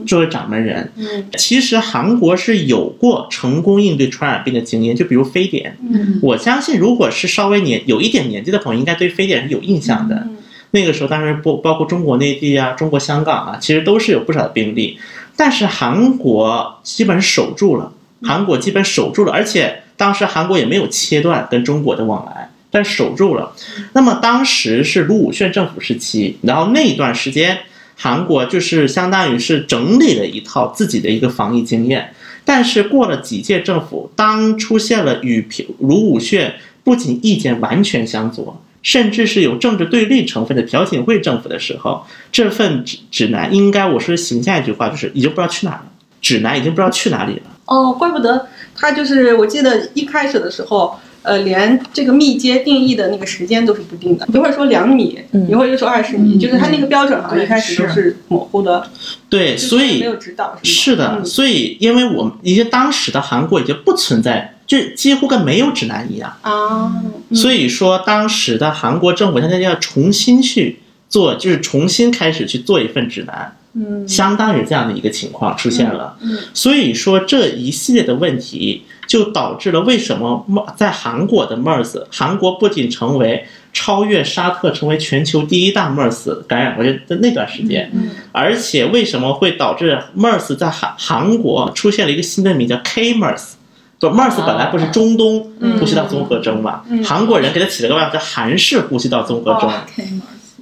[0.06, 10.16] 作为掌门人，嗯，其实韩国是有过成功应对传染病的经验，就比如非典，嗯，我相信如果是稍微年有一点年纪的朋友，应该对非典是有印象的。
[10.16, 10.38] 嗯。
[10.74, 14.98] 那个时候，当然不包括中国内地啊、中国香港啊，其实都是有不少的病例，
[15.36, 17.92] 但是韩国基本守住了，
[18.22, 23.52] 韩国基本守住了，而且当时韩国也没有切断跟中国的往来，但守住了。
[23.92, 27.58] 那么当时是卢武铉政府时期，然后那一段时间。
[28.04, 45.84] 韩国就是相当于是整理了一套自己的一个防疫经验，但是过了几届政府，当出现了与朴卢武铉不仅意见完全相左，甚至是有政治对立成分的朴槿惠政府的时候，这份指指南应该我说形象一句话就是已经不知道去哪了，
[46.20, 47.44] 指南已经不知道去哪里了。
[47.66, 51.00] 哦，怪不得他就是我记得一开始的时候。
[51.24, 58.90] 呃，连这个密接定义的那个时间都是不定的，一会儿说两米，一会儿又说二十米，就是它那个标准好像一开始都是模糊的。
[59.30, 66.92] 对，所以没有指导是是的，所以因为我们已经当时的韩国已经不存在，就几乎跟没有指南一样啊。
[67.34, 73.56] 所以说，当时的韩国政府现在要重新去做，就是重新开始去做一份指南。
[73.74, 76.18] 嗯，相当于这样的一个情况出现了。
[76.20, 80.46] 嗯，所以说这一系列的问题就导致了为什么
[80.78, 83.44] 在韩国的 MERS，韩国不仅成为
[83.74, 93.56] 超越沙特成为全球第一大 MERS 感染国的那段时间，嗯，而且为什么会导致 MERS 在韩韩国出现了一个新的名叫 K MERS？
[94.00, 96.82] 不，MERS 本来不是中东呼吸道综合征嘛？
[97.04, 99.70] 韩国人给它起了个外号叫韩式呼吸道综合征。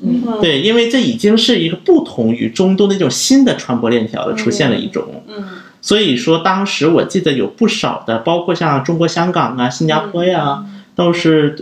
[0.01, 5.43] 嗯，对，因为这已经是一个不同于中东的一种新的传播链条的出现了一种，嗯，
[5.81, 10.63] 所以说当时我记得有不少的，包括像中国香港啊、新加坡呀，
[10.95, 11.55] 都是，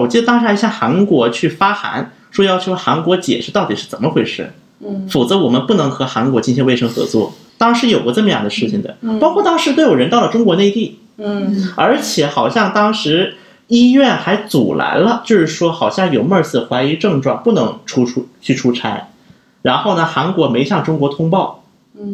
[0.00, 7.34] 我记得当时还向韩国去发函，说要求韩国解释到底是怎么回事，嗯，否则我们不能和韩国进行卫生合作。
[7.58, 13.34] 当时有过这么样的事情的，包括当时都有人到了中国内地，嗯，而且好像当时。
[13.68, 19.08] 医院还阻拦了，就是说好像有 MERS 怀疑症状，不能出出去出差。
[19.62, 21.64] 然后呢，韩国没向中国通报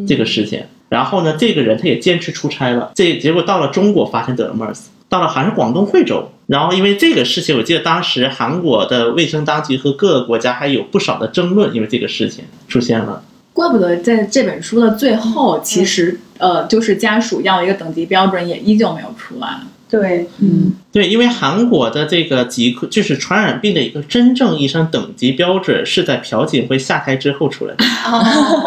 [0.07, 0.63] 这个事情。
[0.89, 2.93] 然后呢，这个人他也坚持出差了。
[2.95, 4.81] 这结果到了中国，发现得了 MERS。
[5.11, 13.23] 到了好像是广东惠州，然后因为这个事情，我记得当时韩国的卫生当局和各个国家还有不少的争论，因为这个事情出现了。
[13.55, 19.61] 怪不得在这本书的最后，其实呃，就是家属要一个等级标准，也依旧没有出来。
[19.91, 27.85] 对，嗯，对，因为韩国的这个疾就是传染病的一个真正意义上等级标准是在朴槿惠下台之后出来的。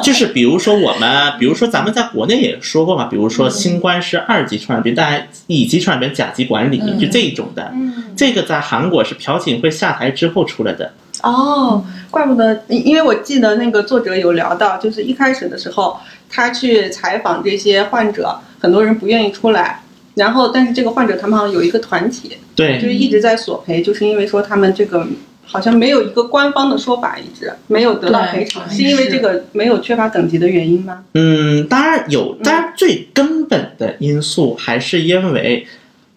[0.02, 7.72] 就是比如说我们， 比如说咱们在国内也说过嘛，比如说新冠是二级传染病，大家乙级传染病甲级管理，就这一种的。
[8.18, 10.92] 这个在韩国是朴槿惠下台之后出来的。
[11.22, 19.81] 哦，怪不得，因为我记得那个作者有聊到，就是一开始的时候，他去采访这些患者，很多人不愿意出来。
[20.16, 25.08] 然后，但是这个患者他们好像有一个团体，对，就是一直在索赔，就是因为说他们这个
[25.46, 31.04] 好像没有一个官方的说法，一直没有得到赔偿，是因为这个没有缺乏等级的原因吗？
[31.14, 35.66] 嗯，当然有，当然最根本的因素还是因为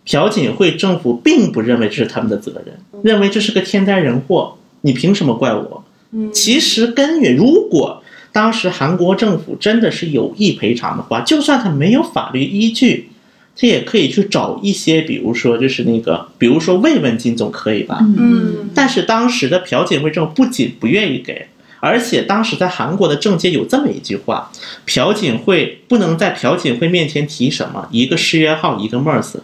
[0.05, 5.85] 朴槿惠政府并不认为这是他们的责任，认为这是个天灾人祸，你凭什么怪我？
[6.11, 8.03] 嗯，其实根源，如果
[8.33, 13.11] 当时韩国政府真的是有意赔偿的话，就算他没有法律依据。
[13.57, 17.99] 他也可以去找一些，比如说就是那个，比如说慰问金总可以吧？
[18.01, 18.71] 嗯。
[18.75, 21.47] 但是当时的朴槿惠政府不仅不愿意给，
[21.79, 24.51] 而且当时在韩国的政界有这么一句话：
[24.85, 29.35] 朴槿惠不能在朴槿惠面前提什么一个失约号，一个 MERS，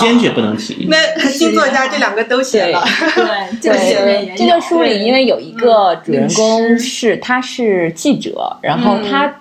[0.00, 0.88] 坚决不能提。
[0.88, 0.96] 那
[1.28, 2.84] 新作家这两个都写了。
[3.62, 9.36] 对对，这个书里因为有一个主人公是他是记者，然后他。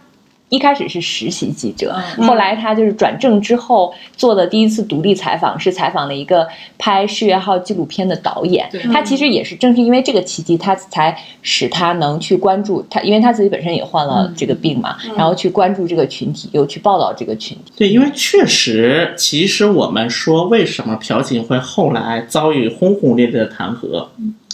[0.49, 8.67] 一开始是实习记者，后来他就是转正之后做的第一次独立采访，是采访了一个拍《世越号》纪录片的导演。
[8.91, 17.71] 他其实也是正是因为这个契机，他才使他能去关注他，因为他自己本身也患了这个病嘛，然后去关注这个群体，又去报道这个群体。
[17.77, 24.07] 对，因为确实，其实我们说为什么朴槿惠后来遭遇轰轰烈烈的弹劾？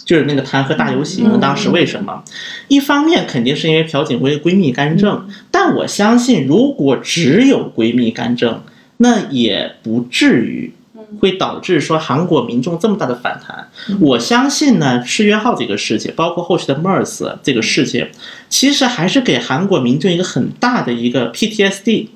[0.06, 2.22] 就是那个弹劾大游行，当时为什么？
[2.68, 8.62] 一方面肯定是因为朴槿惠闺蜜干政，但我相信如果只有闺蜜干政，
[8.98, 10.72] 那也不至于
[11.18, 13.68] 会导致说韩国民众这么大的反弹。
[13.98, 18.06] 我相信呢，世约号这个事情，包括后续的 MERS 这个事情，
[18.48, 22.06] 其实还是给韩国民众一个很大的一个 PTSD，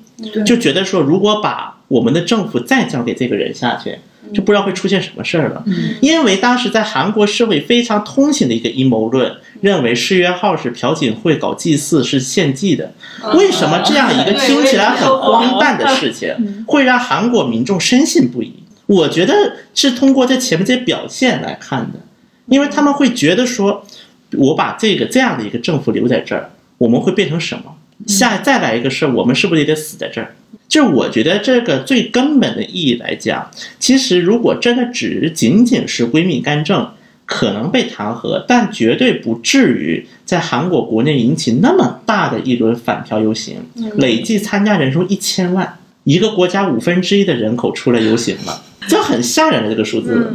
[0.45, 3.97] 就觉得说如果把我们的政府再交给这个人下去。
[4.33, 5.63] 就不知道会出现什么事儿了，
[6.01, 12.93] 因为当时在韩国社会非常通行的一个阴谋论，认为世约号是朴槿惠搞祭祀是献祭的。
[13.35, 18.53] 为什么这样一个听起来很荒诞的事情，会让韩国民众深信不疑？
[18.87, 19.33] 我觉得
[19.73, 21.99] 是通过这前面这些表现来看的，
[22.47, 23.85] 因为他们会觉得说，
[24.37, 27.63] 我把这个这样的一个政府留在这儿，我们会变成什么？
[28.07, 30.33] 下再来一个事儿，我们是不是也得死在这儿？
[30.67, 36.89] 就我觉得这个最根本的意义来讲，其实如果真的只仅仅是闺蜜干政，
[37.25, 43.57] 可能被弹劾，但绝对不至于在韩国国内引起那么大的一轮反朴游行，
[43.97, 50.33] 累计参加人数一千万，一个国家五分之一的人口出来游行了，这很吓人的这个数字。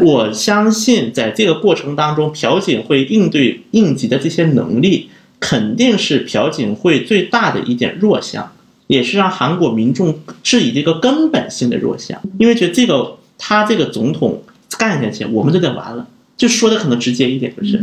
[0.00, 5.10] 我相信在这个过程当中，朴槿惠应对应急的这些能力，
[5.42, 8.50] 肯定是朴槿惠最大的一点弱项。
[8.88, 14.42] 也是让韩国民众质疑的一个根本性的弱项，因为觉得这个他这个总统
[14.76, 16.06] 干下去，我们就得完了。
[16.36, 17.80] 就说的可能直接一点，就是，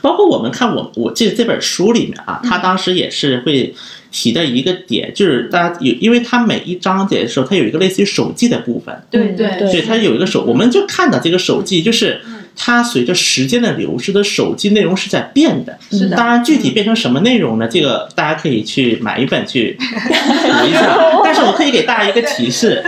[0.00, 3.72] 包括我们看我，我记得这本书里面啊，他当时也是会
[4.10, 12.20] 提的一个点，就是大家有，因为他每一章节的时候，他有一个类似于手记的部分，对对对，他有一个手，我们就看到这个手记，就是
[12.56, 16.16] 它随着时间的流逝的手机内容是在变的，是的。
[16.16, 17.68] 当然，具体变成什么内容呢？
[17.68, 22.84] 这个大家可以去买一本去 读一下， 但是我可以给大家一个提示。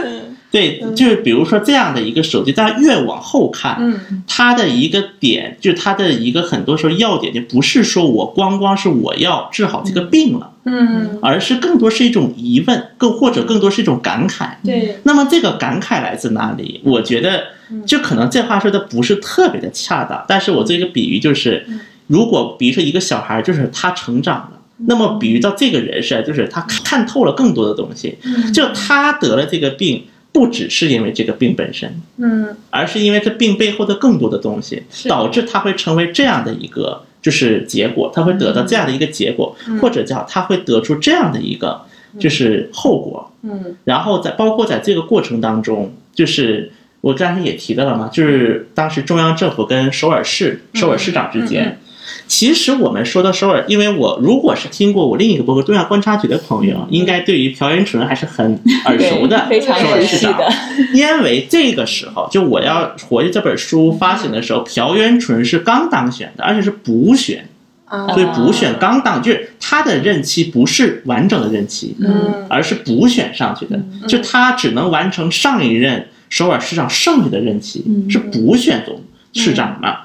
[0.50, 14.50] 对，就是比如说这样的一个手机，大家越往后看，嗯，它的一个点，就是它的一个很多时候要点，就不是说我光光是我要治好这个病了，嗯，而是更多是一种疑问，更或者更多是一种感慨。
[14.64, 16.81] 对，那么这个感慨来自哪里？
[16.85, 17.42] 我觉得，
[17.87, 21.66] 就可能这话说的不是特别的恰当，但是我做一个比喻就是，
[22.07, 28.18] 如果比如说一个小孩，就是他成长了，那么比喻到这个人是，就是他看透了更多的东西，
[28.53, 30.05] 就他得了这个病。
[30.34, 41.82] 不只是因为这个病本身，嗯，而是因为这病背后的更多的东西，导致他会成为这样的一个就是结果，他会得到这样的一个结果，或者叫他会得出这样的一个
[42.18, 46.72] 就是后果，嗯，然后在包括在这个过程当中，就是
[47.05, 51.78] 我刚才也提到了嘛，就是当时中央政府跟首尔市首尔市长之间，
[52.26, 60.88] 其实我们说到首尔，因为我如果是听过我另一个博客《东亚观察局》的朋友，应该对于朴元淳还是很 耳熟的，非常首尔市长熟悉的。
[60.98, 67.46] 因为这个时候，就我要回忆这本书发行的时候，朴元淳是刚当选的，而且是补选，
[67.84, 68.09] 啊。
[68.14, 72.46] 所以补选刚当，就是他的任期不是完整的任期，嗯。
[72.48, 73.78] 而是补选上去的，
[74.09, 79.01] 就他只能完成上一任首尔市长剩下的任期，是补选总
[79.32, 79.99] 市长嘛。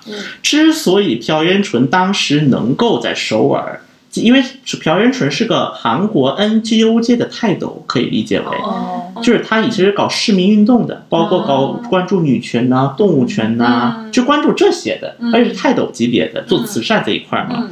[0.44, 3.82] 之所以朴元淳当时能够在首尔，
[4.14, 8.46] 因为朴元淳是个韩国 NGO 界的泰斗，可以理解为。
[8.46, 9.12] 哦。
[9.24, 17.68] 就是他以前是搞市民运动的，包括搞关注女权呐、动物权呐、就关注这些的，而且是泰斗级别的，做慈善这一块嘛。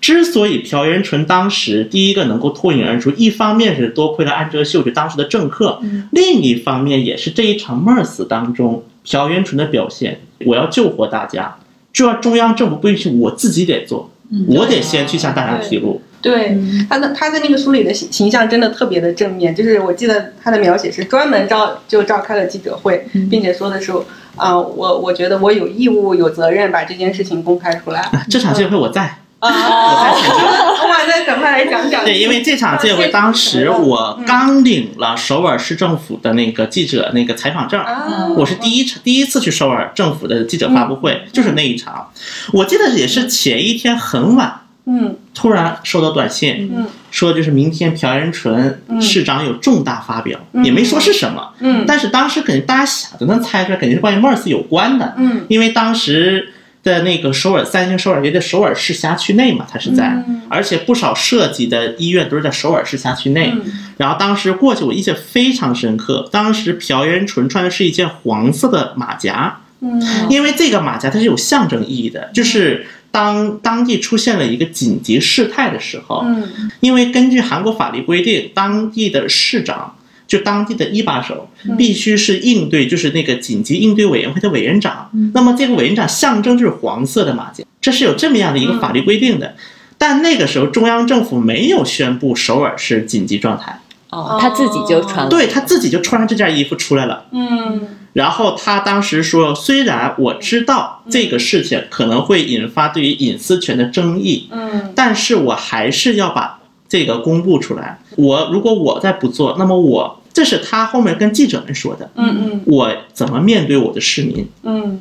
[0.00, 5.80] 之所以朴元淳当时第一个能够脱颖而出，一方面是多亏了安哲秀，是当时的政客；
[6.10, 10.20] 另一方面也是这一场 MERS 当中朴元淳的表现。
[10.46, 11.56] 我要救活大家，
[11.92, 14.10] 这要中央政府不允许，我自己得做，
[14.48, 16.00] 我得先去向大家披露。
[16.22, 16.56] 对
[16.88, 23.92] 他的他在那个书里的形形象真的特别的正面，就是我记得他的描写是专门召就召开了记者会，并且说的是
[24.36, 28.10] 啊、我我觉得我有义务有责任把这件事情公开出来。
[28.30, 32.04] 这场记者会我在，啊，哇， 那赶快来讲讲。
[32.04, 42.08] 对，因为这场记者会当时我刚领了首尔市政府的那个记者那个采访证，啊，我是第一场第一次去首尔政府的记者发布会，就是那一场。
[42.52, 45.16] 我记得也是前一天很晚，嗯。
[45.32, 46.86] 突然收到短信，嗯。
[47.10, 51.50] 说就是明天朴元淳市长有重大发表，也没说是什么。
[51.60, 51.84] 嗯。
[51.86, 55.46] 但是当时肯定大家想都能猜出来，肯定是关于 MERS 有关的，嗯。
[55.48, 60.42] 因为当时的那个首尔三星首尔也在首尔市辖区内嘛，它是在，嗯。
[60.48, 63.52] 而且不少涉及的医院都是在首尔市辖区内。
[63.54, 63.62] 嗯。
[63.98, 70.00] 然后当时过去我印象非常深刻，当时朴元淳穿的是一件黄色的马甲，嗯。
[70.30, 76.70] 因为这个马甲它是有象征意义的，就是当当地出现了一个紧急事态的时候，嗯。
[76.80, 79.96] 因为根据韩国法律规定，当地的市长
[80.30, 85.10] 就当地的一把手嗯必须是应对，就是那个紧急应对委员会的委员长。
[85.34, 89.56] 那么这个委员长象征就是黄色的马甲，这是有这么样的一个法律规定的。
[89.98, 95.28] 但那个时候中央政府没有宣布首尔是紧急状态，哦，他自己就穿了。
[95.28, 97.24] 对他自己就穿上这件衣服出来了。
[97.32, 108.00] 嗯然后他当时说，虽然我知道这个事情可能会引发对于隐私权的争议，嗯但是我还是要把这个公布出来。
[108.16, 112.62] 我如果我再不做，那么我这是他后面跟记者们说的，嗯嗯。
[112.66, 114.48] 我怎么面对我的市民？
[114.62, 115.00] 嗯。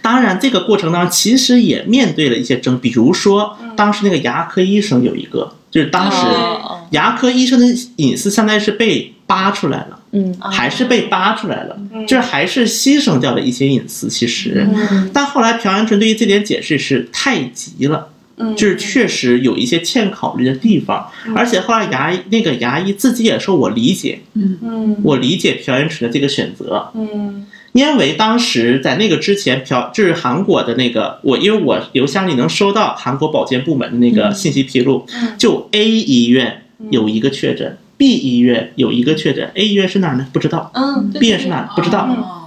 [0.00, 6.86] 当然，这个过程当中其实也面对了一些争，比如说当时那个牙科医生有一个，就是当时哦。
[6.92, 10.00] 牙科医生的隐私相当于是被扒出来了。
[10.12, 10.34] 嗯。
[10.40, 11.78] 还是被扒出来了，
[12.08, 14.08] 就是还是牺牲掉了一些隐私。
[14.08, 15.10] 其实，嗯。
[15.12, 18.08] 但后来朴元淳对于这点解释是太急了，
[18.38, 21.08] 嗯，就是确实有一些欠考虑的地方。
[21.34, 37.76] 而且后来牙医那个牙医自己也说，我理解，嗯我理解朴元淳的这个选择，嗯因为当时在那个之前，朴就是韩国的那个我，因为我邮箱里能收到韩国保健部门的那个信息披露，嗯就 A 医院有一个确诊。
[37.98, 40.26] B 医院有一个确诊，A 医院是哪儿呢？
[40.30, 40.70] 不知道。
[40.74, 41.70] 嗯 B 院是哪儿？
[41.74, 42.45] 不知道。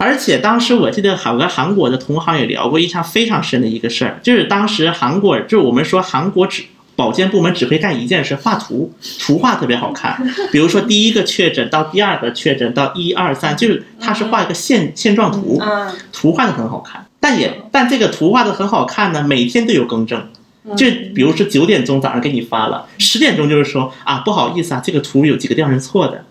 [0.00, 6.64] 哦而且当时我记得好跟韩国的同行也聊过印象非常深的一个事儿，就是当时韩国就是我们说韩国只
[6.96, 10.16] 保健部门只会干一件事，画图，图画特别好看。
[10.50, 17.06] 比如说第一个确诊到第二个确诊到一二三，就是他是画一个现现状图，嗯图画的很好看。
[17.20, 20.28] 但也但这个图画的很好看呢，每天都有更正。
[20.76, 26.24] 就比如说九点钟早上给你发了，十点钟就是说啊不好意思啊，这个图有几个地方是错的，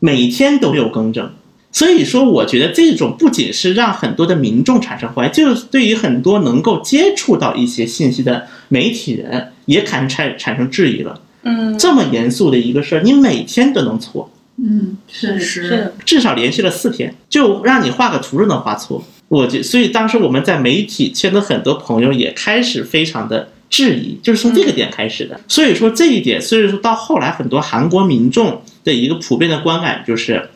[0.00, 1.32] 每天都有更正。
[1.70, 11.20] 所以说，我觉得这种不仅是让很多的民众产生怀疑，就是对于很多能够接触到一些信息的媒体人也产产产生质疑了。
[11.42, 19.04] 嗯，这么严肃的一个事儿，你每天都能错，嗯，确是实，至少连续了四天，就让你画个图都能画错。
[19.28, 25.38] 我觉，所以当时我们在媒体圈的很多朋友也开始非常的质疑，就是从这个点开始的。
[25.46, 30.48] 所以说这一点，所以说到后来很多韩国民众的一个普遍的观感就是，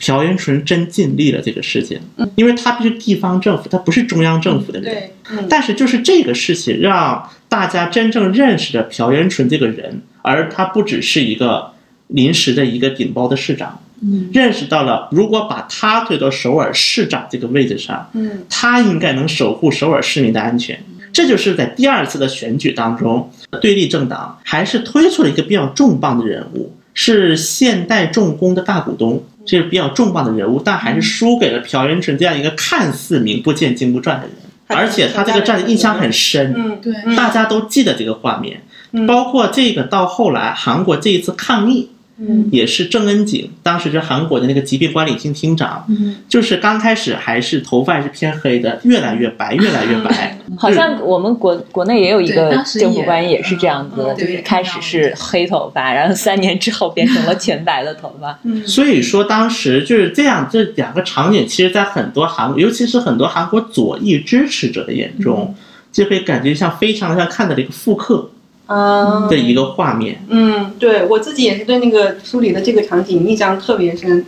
[0.00, 2.00] 朴元淳真尽力了这个事情，
[2.34, 5.10] 因为他必须地方政府，他不是中央政府的人。
[5.48, 11.70] 但是就是这个事情让大家真正认识了朴元淳这个人，而他不只是一个
[12.08, 18.44] 临时的一个顶包的市长，嗯，认识到了如果把他推到首尔市长这个位置上，嗯。
[18.48, 20.82] 他应该能守护首尔市民的安全。
[21.12, 23.30] 这就是在第二次的选举当中，
[23.60, 34.36] 对立政党还是推出了一个比较重磅的人物，是现代重工的大股东，这是比较重磅的人物，但还是输给了朴元淳这样一个看似名不见经不传的人。
[34.68, 39.04] 而且他这个战役印象很深，嗯，对，大家都记得这个画面，嗯。
[39.08, 41.90] 包括这个到后来韩国这一次抗议，
[42.20, 42.48] 嗯。
[42.52, 58.38] 也是郑恩景，当时是韩国的那个疾病管理厅厅长，嗯，就是刚开始还是头发是偏黑的，越来越白，越来越白， 好像我们国国内也有一个政府官员也是这样子就是开始是黑头发，然后三年之后变成了全白的头发。
[58.44, 58.66] 嗯。
[58.66, 65.54] 所以说当时就是这样，这两个场景，其实在很多韩，尤其是很多韩国左翼支持者的眼中，
[65.92, 68.30] 就会感觉像非常像看到了一个复刻
[68.74, 69.26] 啊。
[69.28, 70.24] 的一个画面。
[70.28, 74.24] 嗯，对我自己也是对那个书里的这个场景印象特别深。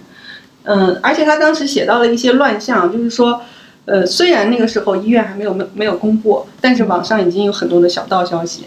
[0.64, 3.42] 嗯，而且他当时写到了一些乱象，就是说，
[3.84, 8.66] 呃，虽然那个时候医院还没有没没有公布，但是网上已经有很多的小道消息，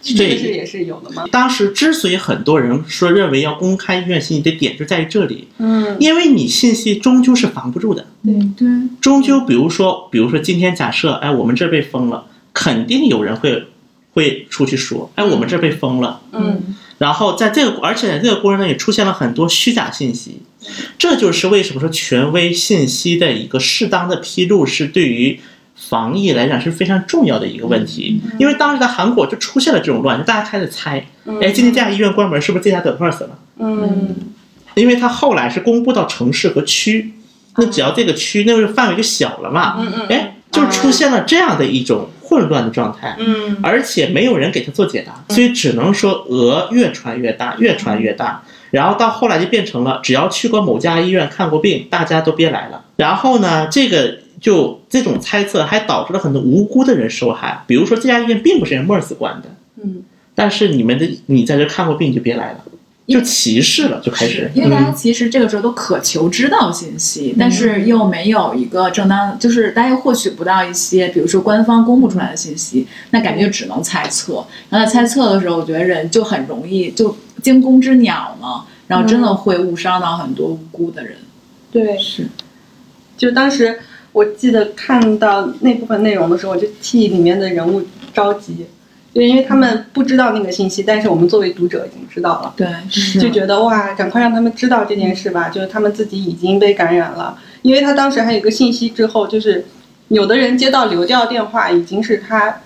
[0.00, 1.24] 这个是，也是有的嘛。
[1.32, 8.68] 当时之所以很多人说认为要公开医院信息的点就在于这里，嗯，因为你信息终究是防不住的，对对，
[9.00, 13.66] 终究比如说，比如说今天假设，哎，我们这儿被封了，肯定有人会
[14.12, 16.20] 会出去说，哎，我们这被封了。
[16.32, 20.40] 嗯然后在这个，而且在这个过程中也出现了很多虚假信息，
[20.96, 25.40] 这就是为什么说权威信息的一个适当的披露是对于
[25.74, 28.20] 防疫来讲是非常重要的一个问题。
[28.38, 31.04] 因为当时在韩国就出现了这种乱，就大家开始猜，
[31.40, 33.38] 哎，今天这家医院关门，是不是这家得 MERS 了？
[33.58, 34.14] 嗯
[34.76, 37.12] 因为他后来是公布到城市和区，
[37.56, 43.14] 那只要这个区那个范围就小了嘛，嗯嗯哎，就出现了这样的一种混乱的状态。
[43.18, 48.42] 嗯而且没有人给他做解答，所以只能说鹅越传越大，越传越大。
[48.70, 52.82] 然后到后来就变成了，只要去过某家医院看过病，大家都别来了。
[52.96, 57.64] 然后呢，这个就这种猜测还导致了很多无辜的人受害。
[57.66, 59.50] 比如说这家医院并不是人 MERS 关的，
[59.84, 60.02] 嗯
[60.34, 62.64] 但是你们的你在这看过病你就别来了，
[63.12, 64.50] 就歧视了，就开始。
[64.54, 74.44] 因为大家嗯其实这个时候都渴求知道信息，但是又没有一个正当，就是大家又获取不到一些，比如说官方公布出来的信息，那感觉就只能猜测。
[74.70, 81.16] 然后在猜测的时候，我觉得人就很容易就惊弓之鸟嘛，然后真的会误伤到很多无辜的人。
[81.70, 82.28] 对，是，
[83.16, 83.78] 就当时
[84.12, 87.82] 我记得看到那部分内容的时候，我就替里面的人物
[88.12, 88.66] 着急，
[89.14, 92.54] 就因为他们不知道那个信息，但是我们作为读者已经知道了。
[92.56, 97.38] 对，是就觉得哇，赶快让他们知道这件事吧，就是他们自己已经被感染了。
[97.60, 99.66] 因为他当时还有一个信息之后，就是
[100.08, 102.60] 有的人接到流调电话，已经是他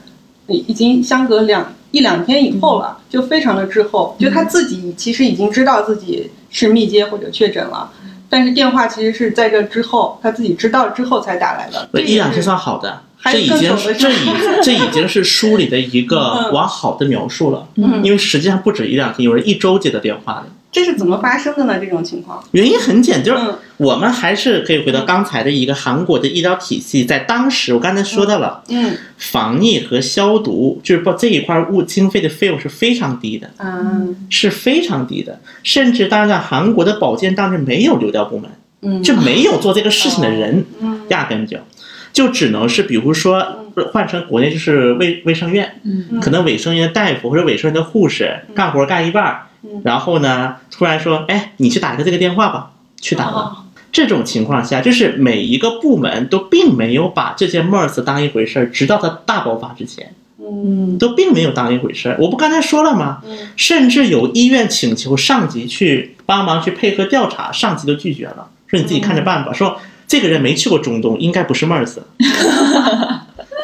[0.46, 4.16] 已已经相隔两一两天以后了，就非常的滞后。
[4.18, 7.90] 就他自己其实已经知道自己是密接或者确诊了，
[8.30, 11.88] 但是电话其实是在这之后，他自己知道之后才打来的。
[11.90, 14.14] 不这也是依然是算好的，还这已经更懂得这已
[14.62, 16.52] 这已经是书里的一个嗯。
[16.52, 18.00] 往好的描述了，嗯。
[18.04, 20.46] 因为实际上不止一两天，有人一周接到电话的。
[20.72, 21.78] 这是怎么发生的呢？
[21.78, 22.44] 这种情况？
[22.52, 23.58] 原因很简单，就是嗯。
[23.78, 28.94] 我们还是可以回到刚才的一个韩国的医疗体系，在当时我刚才说到了，嗯。
[29.16, 38.50] 防疫和消毒就是把这一块物经费的费用是非常低的，嗯是非常低的，甚至当然在韩国的保健当中没有流调部门，
[38.82, 39.02] 嗯。
[39.02, 41.00] 就没有做这个事情的人，嗯。
[41.08, 41.56] 压根就。
[42.16, 43.46] 就只能是，比如说
[43.92, 52.70] 换成国内就是卫卫生院，嗯可能卫生院的大夫或者卫生院的护士干活干一半，嗯然后呢，突然说，哎，你去打一个这个电话吧，
[53.02, 53.32] 去打了。
[53.32, 53.56] 哦
[53.92, 62.16] 这种情况下，就是每一个部门都并没有把这件 MERS 当一回事儿，直到它大爆发之前，嗯都并没有当一回事儿。
[62.18, 63.22] 我不刚才说了吗？
[63.26, 69.52] 嗯甚至有医院请求上级去帮忙去配合调查，上级都拒绝了，说你自己看着办吧。
[69.52, 71.98] 说这个人没去过中东，应该不是 MERS。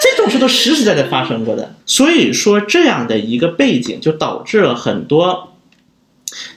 [0.00, 5.52] 这种事都实实在在发生过的，所以说这样的一个背景就导致了很多，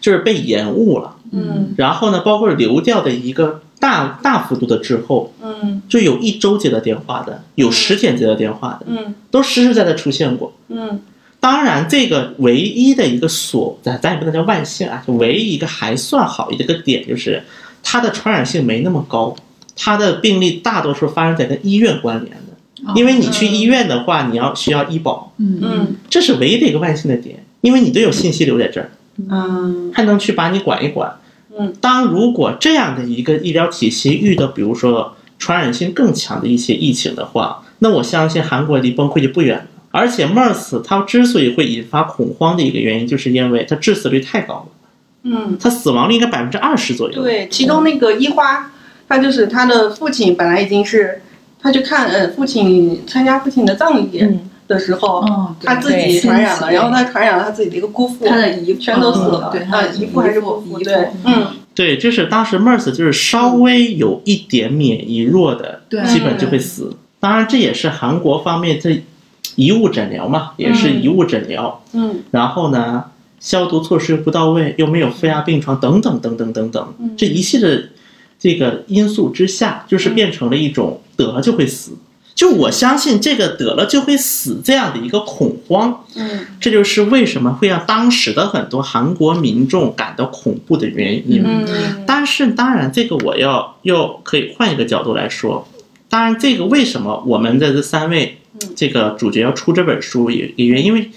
[0.01, 1.15] 就是被延误了。
[1.31, 1.73] 嗯。
[1.77, 5.81] 然后呢，包括流调的一个大大幅度的滞后，嗯。
[5.87, 9.13] 就有一周接到电话的，有十天接到电话的，嗯。
[9.29, 10.51] 都实实在在出现过。
[10.69, 11.01] 嗯。
[11.39, 17.43] 当然，这个唯一的一个所，咱咱也不能叫万幸啊，就唯一一个还算好一个点就是，
[17.83, 19.35] 它的传染性没那么高，
[19.75, 25.59] 它的病例大多数发生在跟医院关联的，因为你去医院的话，你要需要医保，嗯。
[25.61, 25.95] 嗯。
[26.09, 28.91] 这是唯一的一个万幸的点，因为你都有信息留在这儿，
[29.29, 29.91] 嗯。
[29.93, 31.15] 还能去把你管一管。
[31.57, 39.65] 嗯，当如果这样的一个医疗体系遇到比如说传染性更强的一些疫情的话，那我相信韩国离崩溃就不远了。
[39.91, 44.67] 而且 MERS 它之所以会引发恐慌的一个原因，就是因为它致死率太高了，
[45.23, 47.23] 嗯，它死亡率应该百分之二十左右。
[47.23, 48.69] 对，其中那个一花，
[49.07, 51.21] 他就是他的父亲本来已经是，
[51.61, 54.49] 他去看呃父亲参加父亲的葬礼嗯。
[54.67, 61.45] 的时候，哦，他自己传染了，然后他传染了他自己的一个姑父，他的姨父全都死了，对，啊他的姨父还是姑父，姨对，嗯。
[61.75, 66.03] 对，就是当时 MERS 就是稍微有一点免疫弱的，对。
[66.05, 66.95] 基本就会死。
[67.19, 69.03] 当然这也是韩国方面这
[69.55, 71.83] 遗物诊疗嘛，也是遗物诊疗。
[71.93, 72.23] 嗯。
[72.31, 73.03] 然后呢，
[73.39, 77.83] 消毒措施又不到位，又没有负压病床，等等等等等等，这一系列
[78.45, 81.93] 这个因素之下，就是变成了一种得了就会死。
[82.35, 91.41] 就我相信这个得了就会死这样的一个恐慌，嗯这就是为什么会让当时的很多韩国民众感到恐怖的原因。
[91.43, 95.67] 嗯但是当然，这个我要又可以换一个角度来说，
[96.07, 98.37] 当然这个为什么我们的这三位
[98.75, 101.09] 这个主角要出这本书也也原因，因为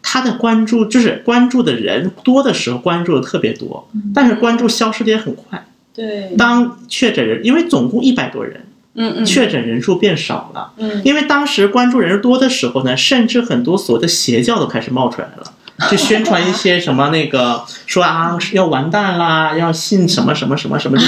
[0.00, 5.66] 他的关注就是关注的人多的时候关注的特别多，但是关注消失的也很快。
[5.94, 9.24] 对，当确诊人，因为总共一百多人，嗯嗯。
[9.24, 11.02] 确诊人数变少了，嗯。
[11.04, 15.52] 因为当时关注人数多的时候呢，甚至很多所谓的邪教都开始冒出来了。
[15.90, 20.98] 就宣传一些什么那个说啊要完蛋啦，要信什么什么什么什么，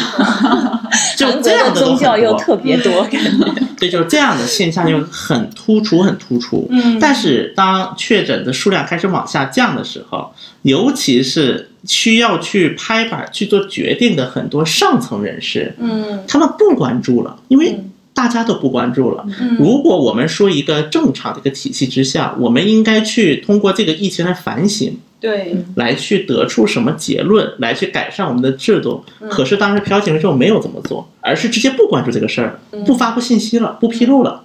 [1.16, 2.16] 就 这样的宗教。
[2.16, 3.52] 又特别多，感觉。
[3.78, 6.68] 对，就是这样的现象就很突出，很突出。
[6.70, 6.98] 嗯。
[7.00, 16.22] 但是当确诊的数量开始往下降的时候，尤其是需要去拍板去做决定的很多上层人士，嗯。
[16.28, 17.82] 他们不关注了，因为
[18.22, 19.26] 大家都不关注了。
[19.40, 29.04] 嗯如果我们说一个正常的一个体系之下，我们应该去通过这个疫情来反省，对，来去得出什么结论，来去改善我们的制度。
[29.28, 34.44] 可是当时朴槿惠政府没有这么做，而是直接不关注这个事儿，不发布信息了，不披露了。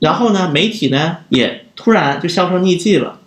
[0.00, 3.17] 然后呢，媒体呢也突然就销声匿迹了。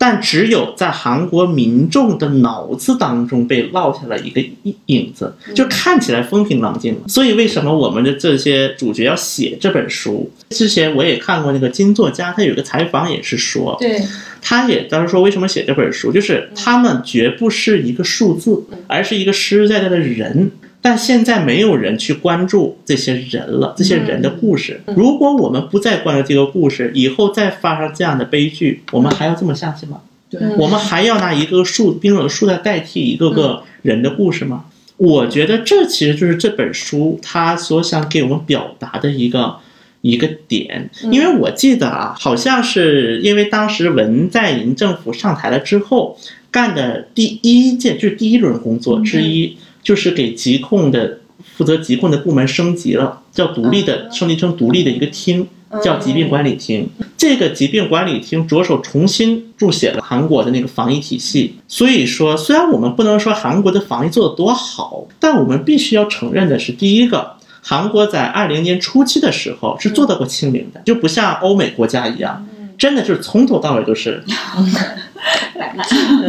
[0.00, 7.00] 但只有在韩国民众的脑子当中被落下了一个影影子，就看起来风平浪静了。
[7.08, 10.30] 所以为什么我们的这些主角要写这本书？
[10.50, 14.00] 之前我也看过那个金作家，他有一个采访也是说，对，
[14.40, 20.52] 他也当时说为什么写这本书，就是他们绝不是一个数字，而是一个实实在在的人。
[20.80, 24.80] 但现在没有人去关注这些人了，这些人的故事。
[24.96, 30.00] 如果我们不再关注这个故事，以后再发生这样的悲剧，我们还要这么下去吗？
[30.30, 30.40] 对。
[30.56, 34.66] 我们还要拿一个数冰冷的数来代替一个个人的故事吗？
[34.96, 39.56] 我觉得这其实就是这本书它所想给我们表达的一个
[40.00, 46.18] 一个点，因为我记得啊，好像是因为当时文在寅政府上台了之后
[46.50, 49.56] 干的第一件就是第一轮工作之一，
[49.88, 51.20] 就是给疾控的
[51.56, 55.46] 负责疾控的部门升级了，叫独立的升级成独立的一个厅，
[55.82, 56.86] 叫疾病管理厅。
[57.16, 61.54] 这个疾病管理厅着手重新注写了韩国的那个防疫体系。
[61.66, 67.38] 所以说，虽然我们不能说韩国的防疫做得多好，但我们必须要承认的是，第一个。
[67.62, 72.46] 韩国在二零年初期的时候是做到过清零的，就不像欧美国家一样，
[72.78, 74.22] 真的就是从头到尾都是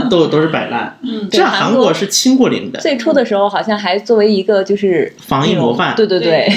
[0.09, 0.97] 都都是摆烂。
[1.03, 5.95] 嗯这样韩国是清过零的，最初的时候好像还作为一个就是防疫模范。
[5.95, 6.51] 对对对，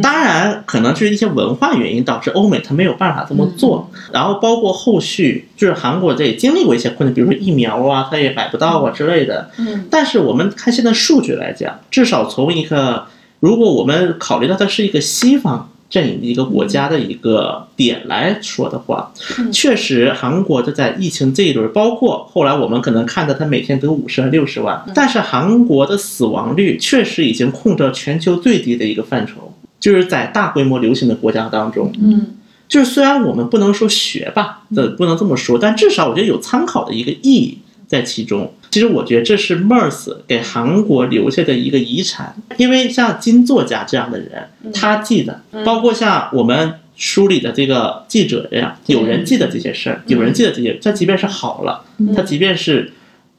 [0.00, 3.90] 当然，可能就是一些文化原因导致欧美它没有办法这么做。
[4.12, 9.50] 然后包括后续，就是韩国这也经历过一些困难，比如说疫苗啊，它也买不到啊之类的。
[9.58, 9.86] 嗯。
[9.90, 13.06] 但是我们看现在数据来讲，至少从一个，
[13.40, 19.12] 如果我们考虑到它是一个西方阵营的一个国家的一个点来说的话，
[19.52, 29.52] 确实韩国的在疫情这一轮，包括后来我们可能看到它每天得五十万、六十万，但是韩国的死亡率确实已经控制了全球最低的一个范畴。
[29.78, 32.34] 就是在大规模流行的国家当中，嗯，
[32.66, 38.52] 就是虽然我们不能说学吧，这不能这么说，但至少我觉得有参考的一个意义在其中。
[38.70, 51.84] 其实我觉得这是 MERS 给韩国留下的一个遗产，因为像金作家这样的人，他记得，包括像我们书里的这个记者这样，有人记得这些事儿，有人记得这些，他即便是好了，
[52.14, 52.92] 他即便是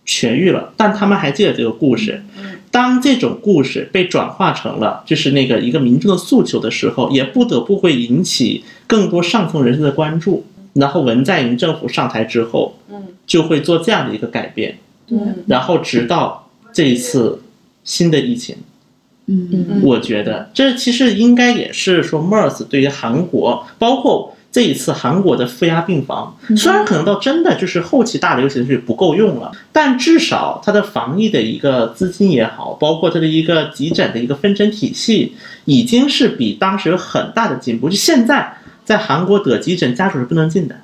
[0.07, 2.23] 痊愈了，但他们还记得这个故事。
[2.69, 10.45] 当这种故事被转化成了就是那个一个民众的诉求的时候，也不得不会引起更多上层人士的关注。
[10.77, 14.77] 然后文在寅政府上台之后，嗯，就会做这样的一个改变。
[15.05, 15.17] 对，
[15.47, 17.41] 然后直到这一次
[17.83, 18.57] 新的疫情，
[19.25, 19.49] 嗯。
[19.51, 19.81] 嗯。
[19.83, 37.89] 我觉得这其实应该也是说 MERS 对于韩国，包括这一次韩国的负压病房，虽然可能到真的就是后期大流行是不够用了，但至少它的防疫的一个资金也好，包括它的一个急诊的一个分诊体系，已经是比当时有很大的进步。
[37.89, 38.57] 就现在
[38.87, 40.77] 在韩国得急诊，家属是不能进的。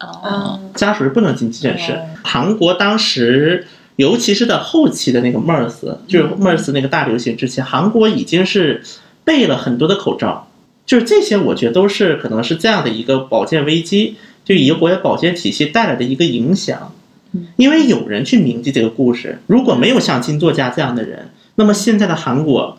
[0.00, 1.98] 哦，家属是不能进急诊室哦。
[2.24, 8.82] 韩国当时，尤其是在后期的那个 MERS，就是嗯 MERS 那个大流行之前，韩国已经是
[9.24, 10.48] 备了很多的口罩，
[10.86, 16.92] 就是这些，我觉得都是可能是这样的一个保健危机，就一个国家保健体系带来的一个影响。
[17.32, 22.78] 嗯因为有人去铭记这个故事，如果没有像金作家这样的人，那么现在的韩国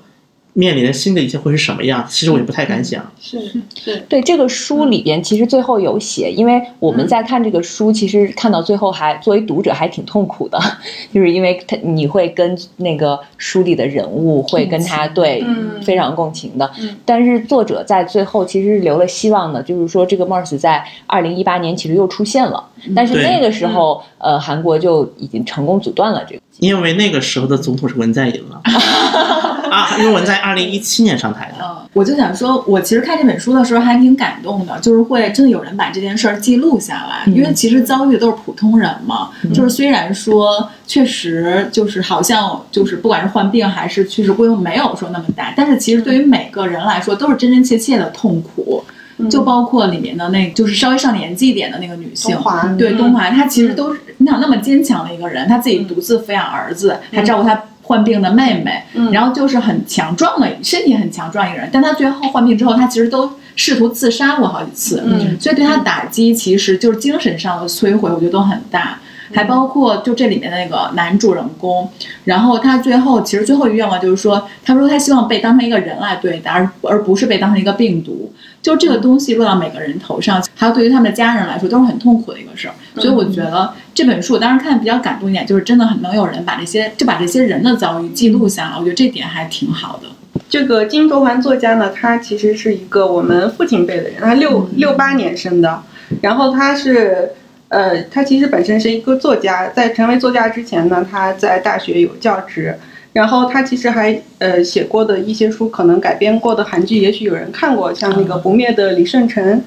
[0.54, 2.06] 面临的新的一切会是什么样？
[2.10, 3.10] 其实我也不太敢想。
[3.20, 3.40] 是
[3.76, 10.60] 是，对这个书里边，其实最后有写，因为我们在看这个书，其实看到最后还作为读者还挺痛苦的，
[11.14, 22.64] 就是因为他你会跟那个书里的人物会跟他对嗯非常共情的嗯，但是作者在最后其实是留了希望的，就是说这个 MERS 在二零一八年其实又出现了，
[22.96, 26.42] 但是那个时候呃韩国就已经成功阻断了这个。
[26.60, 28.62] 因为那个时候的总统是文在寅了
[29.72, 31.66] 啊，因为文在二零一七年上台的。
[31.66, 39.30] 嗯，我就想说，我其实看这本书的时候还挺感动的，就是会真的有人把这件事儿记录下来，因为其实遭遇的都是普通人嘛。
[39.54, 48.84] 就是虽然说确实就是好像就是不管是患病还是去世规模没有说那么大，但是其实对于每个人来说都是真真切切的痛苦。
[49.30, 65.38] 就包括里面的那，就是稍微上年纪一点的那个女性，东华对东华，她其实都是你想那么坚强的一个人，她自己独自抚养儿子，还照顾她患病的妹妹，然后就是很强壮的身体很强壮一个人，但她最后患病之后，她其实都试图自杀过好几次，嗯。
[65.40, 69.00] 所以对她打击其实就是精神上的摧毁，我觉得都很大。
[69.34, 71.90] 还包括就这里面的那个男主人公，
[72.26, 78.34] 然后他最后其实最后一个愿望就是说，他说他希望被当成一个人来对待，而而不是被当成一个病毒。
[78.62, 82.76] 就这个东西落到每个人头上，还有对于他们的家人来说，都是很痛苦的一个事儿。
[82.96, 90.10] 所以我觉得这本书，我当时看比较感动一点，就是真的很能有人把这些就把这些人的遭遇记录下来，我觉得这点还挺好的。
[90.48, 95.82] 这个金卓环作家呢，他其实是一个我们父亲辈的人，他六六八年生的，
[96.22, 97.32] 然后他是。
[97.72, 102.76] 呃，他其实本身是一个作家，在成为作家之前呢，他在大学有教职，
[103.14, 109.58] 然后他其实还呃写过的一些书，可能改编过的韩剧，也许有人看过，像那个《不灭的李舜臣》、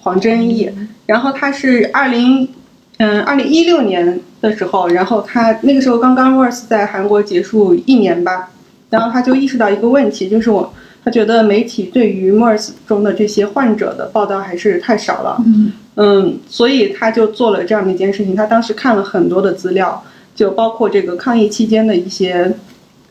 [0.00, 0.68] 黄真义，
[1.06, 2.48] 然后他是二零
[2.98, 8.50] 嗯二零一六年的时候，然后他那个时候刚刚 MERS 在韩国结束一年吧，
[8.90, 15.40] 然后他就意识到一个问题，就是我他觉得媒体对于 MERS 中的这些患者的报道还是太少了。
[15.46, 18.34] 嗯嗯，所以他就做了这样的一件事情。
[18.34, 20.02] 他当时看了很多的资料，
[20.34, 22.54] 就包括这个抗疫期间的一些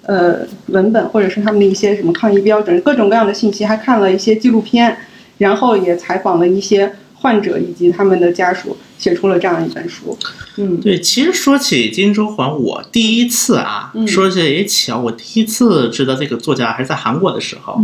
[0.03, 4.97] 呃文本，或者是他们的一些什么抗疫标准，各种各样的信息，还看了一些纪录片，
[5.38, 10.17] 然后也采访了一些患者以及他们的家属，写出了这样一本书。
[10.57, 17.79] 嗯对，其实说起金周桓，我第一次啊，嗯说起来也巧，我第一次知道这个作家还是在韩国的时候。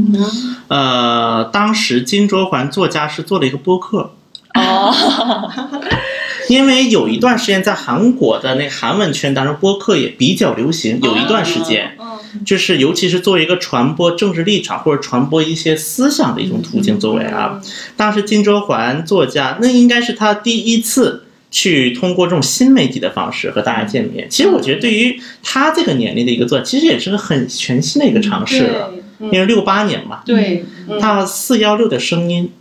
[0.67, 4.11] 呃，当时金周桓作家是做了一个播客，
[4.57, 5.51] 哦，
[6.49, 11.95] 因为有一段时间在韩国的那韩文圈当中，播客也比较流行，有一段时间。
[12.45, 17.59] 就是尤其是作为一个传播政治立场或者传播一些思想的一种途径，作为啊，
[17.95, 24.27] 当时金周桓作家，那应该是他第一次去通过这种新媒体的方式和大家见面。
[24.29, 32.51] 其实我觉得对于他这个年龄的一个作，其实也是个很全新的一个尝试了，对，因为六八年嘛，对，嗯他四幺六的声音。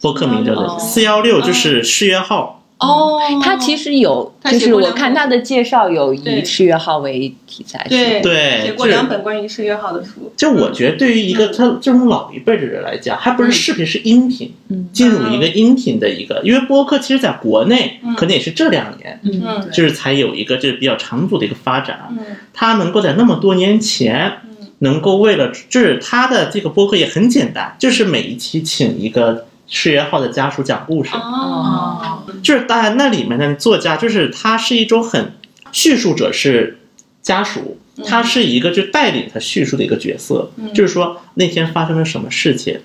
[0.00, 0.78] 播客名叫做哦。
[0.78, 6.44] 四幺六，就是世约号，哦，他其实有，就是我看他的介绍有以对。
[6.44, 10.32] 世越号为题材，对对写过两本关于世约号的书。
[10.36, 14.88] 就我觉得，对于一个他这种老一辈的人来讲，还不是视频，是音频，嗯。
[14.92, 22.08] 进入一个音频的一个，因为播客其实在国内可能也是这两年，嗯，就是才有一个就是比较长足的一个发展。
[22.10, 22.18] 嗯。
[22.54, 24.38] 他能够在那么多年前，
[24.78, 35.32] 能够为了就是他的这个播客也很简单，就是每一期请一个世约号的家属讲故事，哦，就是当然那里面的作家，就是他是一种很
[35.72, 36.78] 叙述者是
[37.20, 42.80] 家属，他是一个就带领他叙述的一个角色，就是说那天发生了什么事情，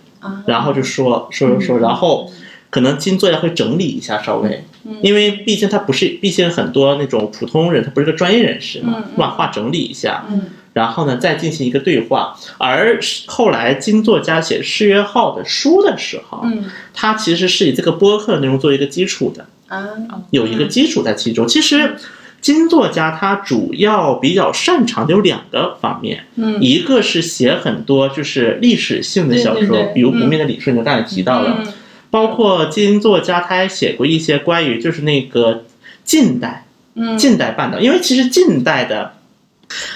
[0.45, 2.29] 然后就说说说说，然后
[2.69, 4.65] 可能金作家会整理一下稍微，
[5.01, 10.25] 因为毕竟他不是，毕竟很多那种普通人，他不是个专业人士嘛，把话整理一下，
[10.73, 12.35] 然后呢再进行一个对话。
[12.57, 16.65] 而后来金作家写《誓约号》的书的时候，嗯。
[16.93, 19.87] 他其实是以这个播客的内容做一个基础的，啊，
[20.31, 21.47] 有一个基础在其中。
[21.47, 21.95] 其实
[22.41, 26.61] 金作家他主要比较擅长的有两个方面，嗯。
[26.61, 29.93] 一个是写很多就是历史性的小说，对对对。
[29.93, 31.73] 比如《不灭的李顺》，就刚才提到了，嗯
[32.11, 35.65] 包括金作家他还写过一些关于就是那个
[36.03, 37.17] 近代嗯。
[37.17, 39.12] 近代半岛，因为其实近代的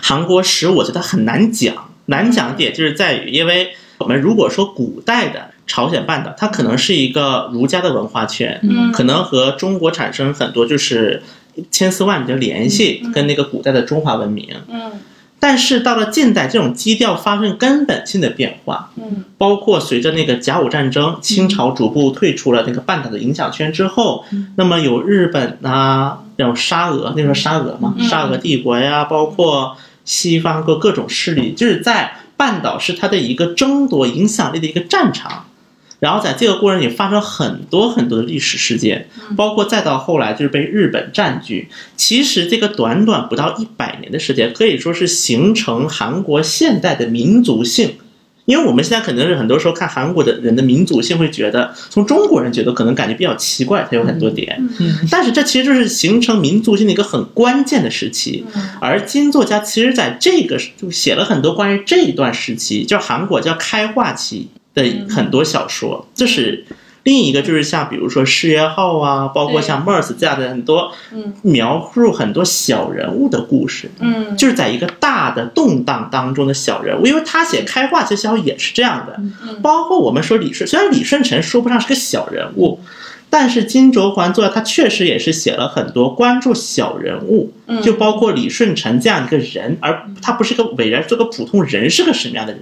[0.01, 1.89] 韩国史，我觉得很难讲。
[2.05, 11.21] 难讲点就是在于，因为我们如果说古代的朝鲜半岛，它可能是一个儒家的文化圈，嗯可能和中国产生很多就是
[11.69, 14.47] 千丝万缕的联系，跟那个古代的中华文明。
[14.69, 14.91] 嗯
[15.39, 19.23] 但是到了近代，这种基调发生根本性的变化，嗯。
[19.37, 24.25] 包括随着那个甲午战争，清朝逐步退出了那个半岛的影响圈之后，
[24.55, 35.46] 那么有日本啊，有沙俄，那时候沙俄嘛，沙俄帝国呀，包括西方各各种势力，就是在半岛是它的一个争夺影响力的一个战场。
[35.99, 41.69] 然后在这个过程里发生很多很多的历史事件，包括再到后来就是被日本占据。
[41.95, 47.95] 其实这个短短不到一百年的时间，可以说是形成韩国现代的民族性。
[48.45, 54.69] 因为我们现在可能是很多时候看韩国的人的民族性，会觉得从中国人觉得可能感觉比较奇怪，它有很多点。
[55.11, 58.45] 但是这其实就是形成民族性的一个很关键的时期。
[58.79, 64.47] 而金作家其实在这个就写了很多关于这一段时期，叫韩国叫开化期。
[64.77, 66.63] 的很多小说，这是
[67.03, 70.91] 另一个，就是像比如说《失业号》啊，包括像《MERS》这样的很多，
[71.41, 79.19] 描述很多小人物的故事，嗯，就是在一个大的动荡当中的小人物，因为他写开化这小也是这样的，
[79.61, 82.79] 包括我们说李顺，虽然李舜臣说不上是个小人物。
[83.29, 87.51] 但是金卓桓作他确实也是写了很多关注小人物，
[87.83, 92.61] 就包括李舜臣这样一个人，而他不是个伟人，这个普通人是个什么样的人？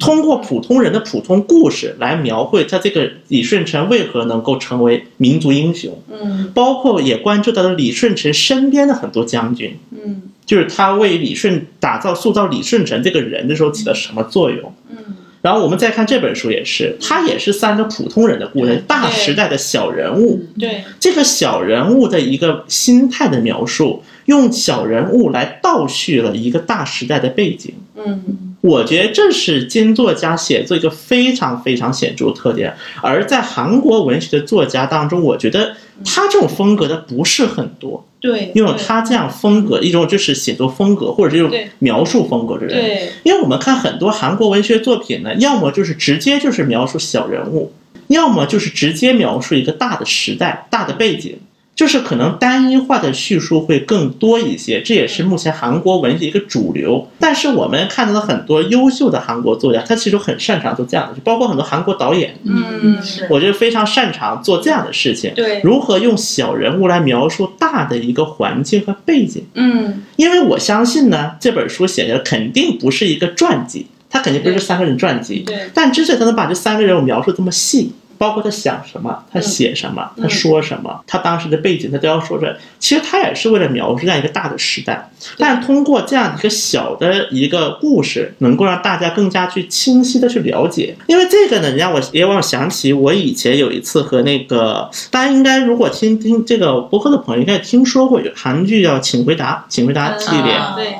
[0.00, 5.96] 通过普通人的普通故事来描绘他这个李舜臣为何能够成为民族英雄。
[6.10, 9.78] 嗯，包括也关注到了李舜臣身边的很多将军。
[9.92, 14.74] 嗯，就是他为李舜打造、塑造李舜臣这个人的时候起了什么作用？
[14.90, 14.96] 嗯。
[15.42, 20.44] 然后我们再看这本书，也是，它也是三个普通人的故事，大时代的小人物。
[20.58, 27.74] 对这个小人物的一个心态的描述，用小人物来倒叙了一个大时代的背景。
[27.96, 32.74] 嗯，我觉得这是金作家写作一个非常非常显著的特点。
[33.00, 38.04] 而在韩国文学的作家当中，我觉得他这种风格的不是很多。
[38.18, 42.74] 对，拥有他这样风格，一种就是写作风格，或者这种描述风格的人。
[42.74, 47.72] 对，因为我们看很多韩国文学作品呢，要么就是直接就是描述小人物，
[48.08, 51.38] 要么就是直接描述一个大的时代、大的背景。
[51.76, 57.06] 就是可能单一化的叙述会更多一些，这也是目前韩国文学一个主流。
[57.20, 65.34] 但是我们看到了很多优秀的韩国作家，他其实很擅长做这样的，就包括很多韩国导演，嗯，是我觉得非常擅长做这样的事情。
[65.34, 69.44] 对，如何用小人物来描述大的一个环境和背景？
[69.52, 75.40] 嗯，因为我相信呢，这本书写的肯定不是一个传记，它肯定不是三个人传记。
[75.40, 77.92] 对，但之所以他能把这三个人物描述这么细。
[78.18, 82.54] 包括他想什么，他写什么，他说什么，他当时的背景，他都要说出来。
[82.78, 90.96] 其实他也是为了描述这样一个大的时代，但通过这样一个小的一个故事，能够让大家更加去清晰的去了解。
[91.06, 100.54] 因为这个呢，让我也让我想起我以前有一次和那个大家应该如果听听这个播客的朋友，应该听说过有韩剧叫《请回答》，请回答系列。
[100.76, 100.94] 对。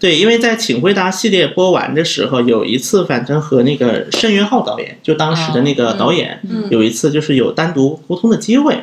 [0.00, 6.40] 对，因为在《请回答》系列播完的时候，有一次反正和那个申元浩导演，就当时的那个导演，
[6.70, 8.78] 有一次就是有单独沟通的机会。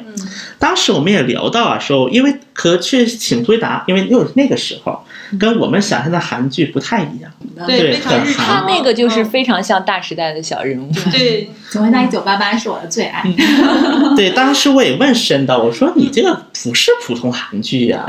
[0.59, 4.99] 当时我们也聊到啊，说因为和去《请回答》，因为又是那个时候。
[5.39, 7.31] 跟我们想象的韩剧不太一样，
[7.65, 10.91] 对，很他那个就是非常像大时代的小人物。
[11.11, 13.23] 对，请回答一九八八是我的最爱。
[14.15, 16.33] 对，当时我也问申导，我说你这个
[16.63, 18.05] 不是普通韩剧呀？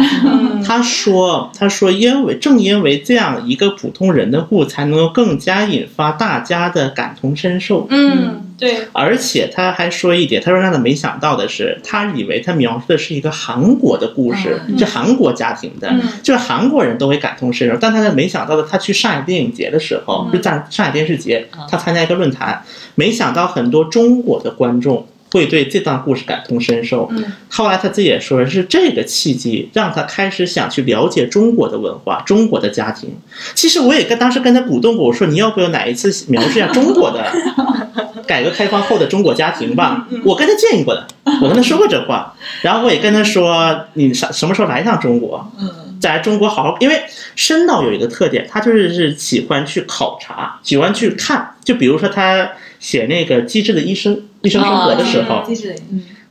[0.64, 7.86] 他说，他说因为正因为这样一个普通人的故，才能够更加引发大家的感同身受。
[7.90, 8.42] 嗯。
[8.58, 15.92] 对，而且他还说一点，他说让他没想到的是，他以为他描述的是一个韩国的故事，是韩国家庭的，
[16.22, 17.76] 就是韩国人都会感同身受。
[17.78, 22.62] 但他没想到的，他去上海电影节的时候，就在上海电视节，他参加一个论坛，
[22.94, 25.06] 没想到很多中国的观众。
[25.32, 27.08] 会对这段故事感同身受。
[27.10, 33.10] 嗯，后来他自己也说，是这个契机让他开始想去了解中国的文化、中国的家庭。
[33.52, 37.26] 其实我也跟当时跟他鼓动过，我说你要不要哪一次描述一下中国的
[38.26, 40.06] 改革开放后的中国家庭吧？
[40.24, 41.06] 我跟他建议过的，
[41.40, 42.34] 我跟他说过这话。
[42.62, 45.50] 然后我也跟他说，你啥什么时候来一趟中国？
[45.58, 47.02] 嗯，在中国好好，因为
[47.34, 51.54] 深导有一个特点，他就是是喜欢去考察，喜欢去看。
[51.64, 52.50] 就比如说他
[52.80, 54.22] 写那个机智的医生。
[54.42, 55.42] 医生生活的时候，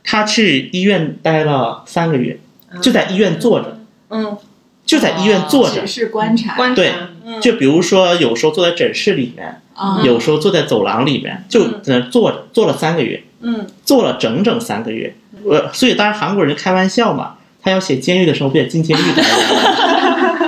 [0.02, 2.38] 他去医院待了三个月，
[2.80, 3.78] 就在医院坐着，
[4.08, 4.38] 嗯，
[4.86, 6.94] 就在医院坐着，是观察，对，
[7.42, 9.60] 就比如说有时候坐在诊室里面，
[10.04, 15.14] 有时候坐在走廊里面，就在那坐着，坐了三个月，嗯，坐了整整三个月。
[15.48, 19.22] 呃，所以当然韩国人开玩笑嘛，他要写监狱的时候不也进监狱的？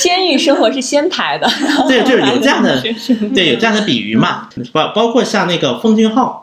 [0.00, 1.48] 监狱生活是先排的，
[1.88, 2.80] 对，就是有这样的，
[3.34, 6.40] 对，有这样的比喻嘛，包包括像那个奉俊昊。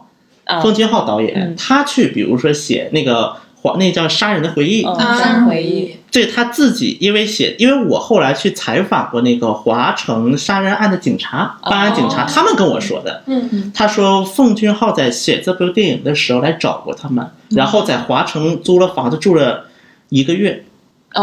[0.64, 4.84] 奉俊昊导演，他去比如说写那个华，那叫《杀人的回忆》。
[5.00, 5.96] 杀人回忆。
[6.12, 13.22] 对他自己，因为写，因为我后来去采访过那个华城杀人案的警察，办案警察，他们跟我说的。
[13.28, 13.72] 嗯。
[13.76, 19.66] 他说奉俊昊在写这部电影的时候来找过他们，然后在华城租了房子住了
[20.10, 20.66] 一个月，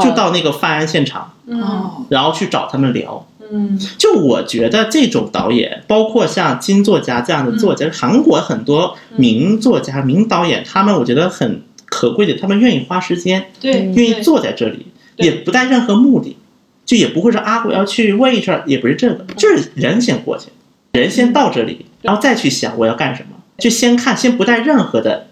[0.03, 3.27] 就到那个犯案现场，哦，然后去找他们聊。
[3.49, 16.37] 嗯，就我觉得这种导演，包括像金作家这样的作家，韩国很多名作家、名导演，他们我觉得很可贵的，他们愿意花时间，对，愿意坐在这里，也不带任何目的，
[16.85, 20.47] 就也不会说啊，我要去问一下，也不是这个，就是人先过去，
[20.93, 25.29] 人先到这里，然后再去想我要干什么，就先看，先不带任何的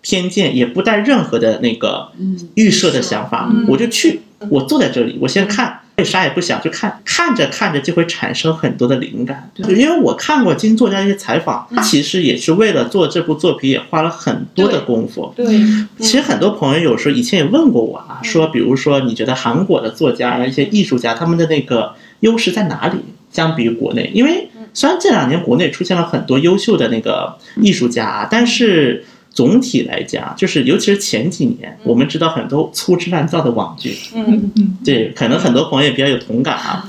[0.00, 2.10] 偏见，也不带任何的那个
[2.54, 5.80] 预设的想法，我就去，我坐在这里，我先看。
[6.04, 9.50] 啥也不想，就看，看着看着就会产生很多的灵感。
[9.54, 15.32] 对，因为我看过金作家一些采访，他其实也是为了做这部作品，也花了很多的功夫。
[15.36, 15.46] 对，
[15.98, 22.98] 其实很多朋友有时候以前也问过我啊，说比如说你觉得韩国的作家、一些艺术家他们的那个优势在哪里？
[23.30, 29.04] 相比于国内，因为虽然这两年国内出现了很多优秀的那个艺术家，但是。
[29.38, 34.50] 总体来讲，就是尤其是前几年，我们知道很多粗制滥造的网剧，嗯。
[34.56, 36.84] 嗯，对，可能很多朋友也比较有同感啊。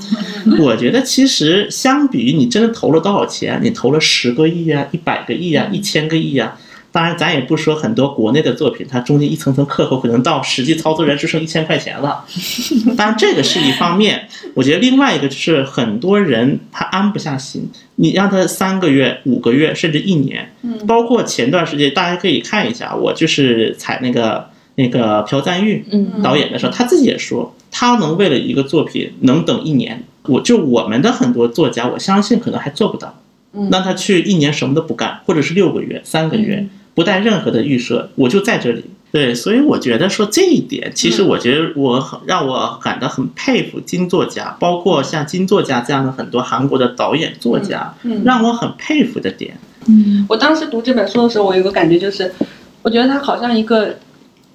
[0.58, 6.58] 我觉得其实相比于你真的投了多少钱，你投了十个亿啊、一百个亿啊、一千个亿啊，
[6.92, 12.24] 当然咱也不说很多国内的作品，它中间一层层克扣，可能到实际操作人只剩一千块钱了。
[12.96, 17.70] 当然这个是一方面，我觉得另外一个就是很多人他安不下心。
[17.96, 25.84] 你让他三个月、五个月，甚至一年，嗯，包括前段时间，大家可以看一下，我就是采那个那个朴赞玉
[26.22, 33.14] 导演的时候，他自己也说，他能为了一个作品能等一年，我就我们的很多作家，我相信可能还做不到，
[33.70, 36.66] 让他去一年什么都不干，或者是六个月、三个月，
[37.00, 38.84] 不带任何的预设，我就在这里。
[39.10, 49.56] 对，所以我觉得说这一点，其实我觉得我很让我感到很佩服金作家，包括像金作家这样的很多韩国的导演作家，让我很佩服的点。
[49.86, 52.30] 嗯，我当时读这本书的时候，我有个感觉就是，
[52.82, 53.96] 我觉得它好像一个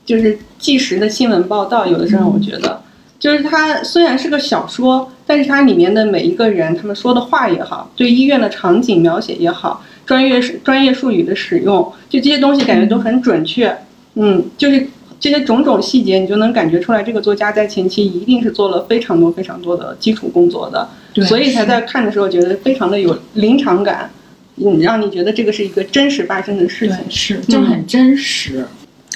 [0.06, 1.88] 就是即时的新闻报道。
[1.88, 2.82] 有的时候我觉得，
[3.20, 13.76] 就是它虽然是个小说，但是它里面的每一个人，他们说的话也好，对医院的场景描写也好，专业专业术语的使用，就这些东西感觉都很准确。
[14.14, 14.88] 嗯，就是
[15.20, 20.88] 这些种种细节，你就能感觉出来，这个作家在前期一定是做了非常多非常多的基础工作的，
[21.26, 24.10] 所以才在看的时候觉得非常的有临场感，
[24.58, 28.66] 嗯，让你觉得这个是一个真实发生的事情，是，就很真实，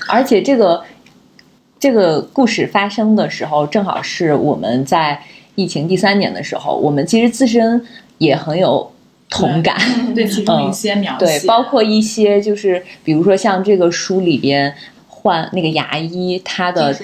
[0.07, 0.81] 而且这个
[1.79, 5.21] 这个故事发生的时候，正好是我们在
[5.55, 7.85] 疫情第三年的时候，我们其实自身
[8.17, 8.91] 也很有。
[9.29, 9.77] 同感，
[10.15, 14.73] 对其中一些描写，对，包括一些就是，比如说像这个书里边
[15.07, 16.95] 换那个牙医，他的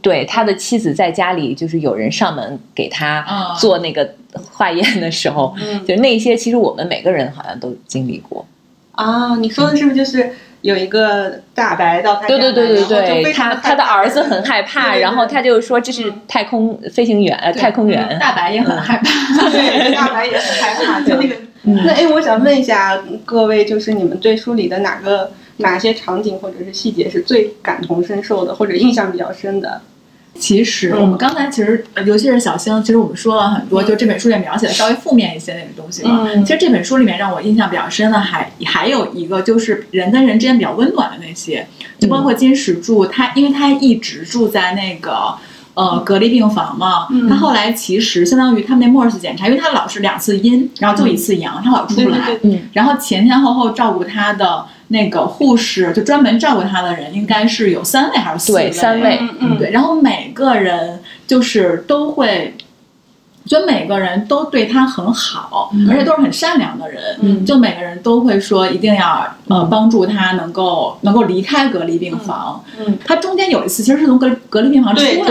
[0.00, 4.14] 对他的妻子在家里，就是有人上门给他做那个
[4.52, 5.54] 化验的时候，
[5.86, 8.46] 就那些其实我们每个人好像都经历过。
[8.92, 10.30] 啊，你说的是不是就是
[10.62, 21.34] 有一个大白到他对对对对对，他他的儿子很害怕，然后他就说这是太空飞行员，呃，太空员，大白也很害怕， 对，大白也很害怕，就那个。
[21.64, 29.80] 那哎，我想问一下各位，就是你们对书里的哪个哪些场景或者是细节是最感同身受的，或者印象比较深的？
[30.38, 36.28] 其实我们刚才其实，尤其是小星，其实我们说了很多，就这本书里描写的稍微负面一些那个东西嘛。
[36.44, 41.66] 其实这本书里面让我印象比较深的，还还有一个就是人跟人之间比较温暖的那些，
[41.98, 45.34] 就包括金石柱，他因为他一直住在那个。
[45.74, 52.18] 呃，隔离病房嘛，他后来其实相当于他们那莫尔斯检查，因为他老是两次阴，然后就一次阳，他老出不来。
[52.72, 58.70] 然后前前后后照顾他的那个护士，就专门照顾他的人，应该是有三位还是四位？
[58.70, 59.18] 对，三位。
[59.40, 59.70] 嗯，对。
[59.70, 62.54] 然后每个人就是都会。
[63.46, 67.02] 所以每个人都对他很好，而且都是很善良的人。
[67.20, 72.64] 嗯，就每个人都会说一定要呃帮助他能够能够离开隔离病房。
[72.78, 75.22] 嗯，他中间有一次其实是从隔隔离病房出来的，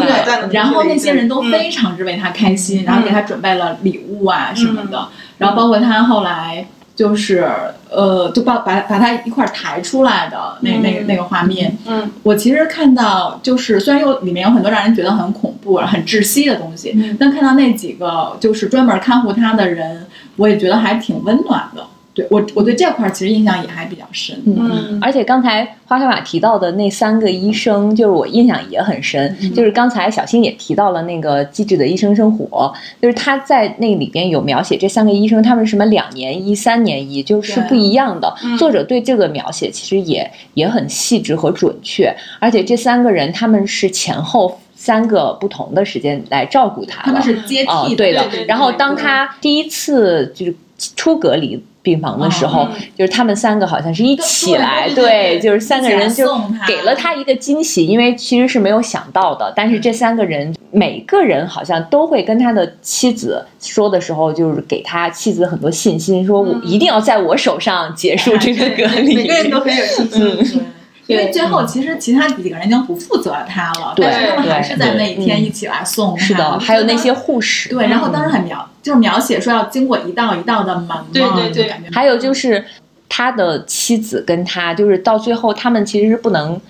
[0.00, 6.66] 对，然后那些人都非常之为他开心，然后给他准备了礼物啊什么的，然后包括他后来。
[7.02, 7.44] 就是
[7.90, 21.84] 呃，就把把把他一块抬出来的那那个那个画面，嗯，我其实看到，就是虽然有里面有很多让人觉得很恐怖、很窒息的东西，但看到那几个就是专门看护他的人，我也觉得还挺温暖的。
[22.14, 24.38] 对我，我对这块其实印象也还比较深。
[24.44, 29.34] 嗯，而且刚才花开马提到的那三个医生，就是我印象也很深。
[29.54, 38.34] 就是刚才小新也提到了那个《机智的医生生活》，就是他在那里边有描写这三个医生，他们什么两年医、三年医，就是不一样的。
[38.58, 42.14] 作者对这个描写其实也也很细致和准确。
[42.38, 48.22] 而且这三个人他们是前后三个不同的时间来照顾他，他们是接替对的。
[48.46, 50.54] 然后当他第一次就是。
[50.96, 56.26] 出隔离病房的时候，就是他们三个好像是一起来，对对对对就是三个人就
[56.66, 59.52] 给了他一个惊喜，因为其实是没有想到的。
[59.56, 69.16] 但是这三个人每个人好像都会跟他的妻子说的时候，就是给他妻子很多信心，说我一定要在我手上结束这个隔离。
[69.16, 70.58] 每个人都很有信心。
[70.58, 70.81] 对。
[71.12, 76.24] 因为最后其实其他几个人已经不负责他了，对但是他们还是在那一天一起来送他。
[76.24, 82.64] 是的，还有那些护士，对，然后当时很描，就是描写说要经过一道一道的门嘛，对对对还有就是
[83.08, 86.60] 他的妻子跟他，就是到最后他们其实是不能。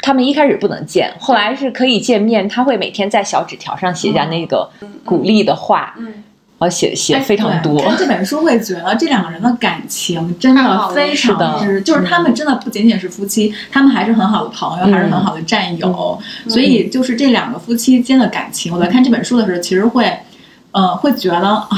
[0.00, 2.48] 他们一开始不能见，后来是可以见面。
[2.48, 4.70] 他会每天在小纸条上写下那个
[5.04, 6.14] 鼓励的话，嗯，然
[6.58, 7.84] 后写写哎非常多对。
[7.88, 16.18] 看这本书会觉得这两个人的感情真的非常之，就是他们真的不仅仅是夫妻，他们还是很好的朋友，嗯还是很好的战友。
[16.48, 20.12] 所以就是这两个夫妻间的感情，我在看这本书的时候，其实会，
[20.72, 21.68] 呃，会觉得啊，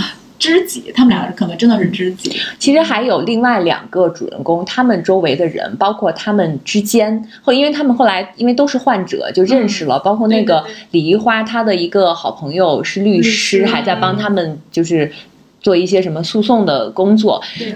[0.40, 2.34] 知己，他们俩可能真的是知己。
[2.58, 13.66] 其实还有另外两个主人公，他们周围的人，包括他们之间，后因为他们后来因为都是患者就认识了，包括那个李一花，她的一个好朋友是律师，律师。
[13.66, 15.12] 还在帮他们就是
[15.60, 17.40] 做一些什么诉讼的工作。
[17.58, 17.74] 对，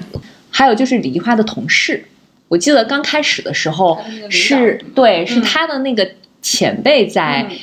[0.50, 2.06] 还有就是李一花的同事，
[2.48, 6.08] 我记得刚开始的时候是对，是嗯他的那个
[6.40, 7.56] 前辈在，嗯。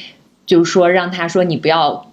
[0.43, 2.10] 就是说让他说你不要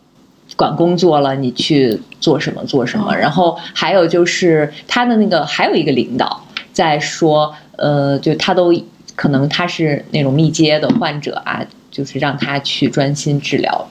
[0.59, 3.12] 管工作了，你去做什么做什么。
[3.12, 8.74] 哦然后还有就是他的那个还有一个领导在说，呃，就他都
[9.14, 13.88] 可能他是那种密接的患者啊，就是让他去专心治疗。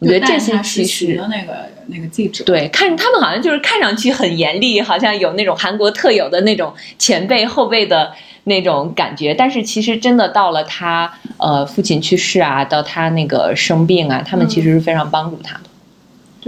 [0.00, 8.12] 我觉得这些其实那个那个记者，对，看他们好像就是看上去很严厉，好像有那种韩国特有的那种前辈后辈的
[8.44, 9.32] 那种感觉。
[9.34, 15.60] 但是其实真的到了他呃父亲去世啊，到他那个生病啊，他们其实是非常帮助他的。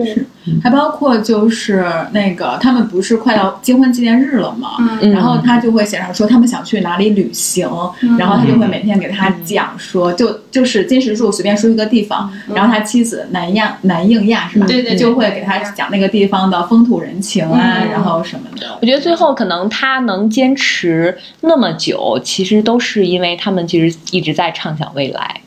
[0.04, 4.76] 对，还包括就是那个他们不是快要结婚纪念日了嘛？
[5.00, 5.10] 嗯。
[5.12, 7.68] 然后他就会写上说他们想去哪里旅行，
[8.02, 8.16] 嗯。
[8.16, 14.66] 然后他就会每天给他讲说，就就是金石柱随便说一个地方，然后他妻子南亚南应亚是吧？
[14.66, 14.96] 对对对。
[14.96, 17.90] 就会给他讲那个地方的风土人情啊，嗯。
[17.90, 18.78] 然后什么的。
[18.80, 25.40] 我觉得最后可能他能坚持那么久，其实都是因为他们其实一直在畅想未来。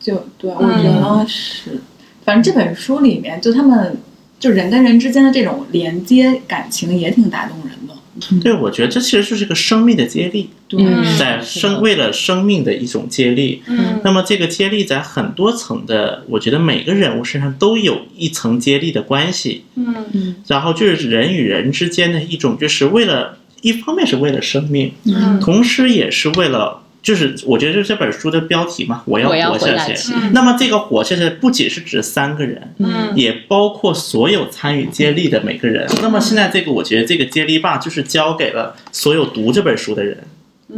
[0.00, 1.80] 就对，我觉得是，
[2.24, 3.96] 反正这本书里面就他们
[4.38, 7.94] 就人跟人之间的这种连接感情也挺打动人的。
[8.42, 13.62] 对，我觉得这其实就是个生命的接力，嗯在生为了生命的一种接力。
[13.66, 19.64] 嗯那么这个接力在很多层的，我觉得每个人物身上都有一层接力的关系。
[19.76, 26.81] 嗯然后就是人与人之间的一种，就是为了一方面是为了生命，嗯同时也是为了。
[27.02, 29.72] 就是我觉得就是这本书的标题嘛，我要活下去。
[29.72, 35.86] 活下去那么这个活下去不仅是指三个人，嗯也包括所有参与接力的每个人。
[36.00, 40.16] 那么现在这个，我觉得这个接力棒就是交给了所有读这本书的人。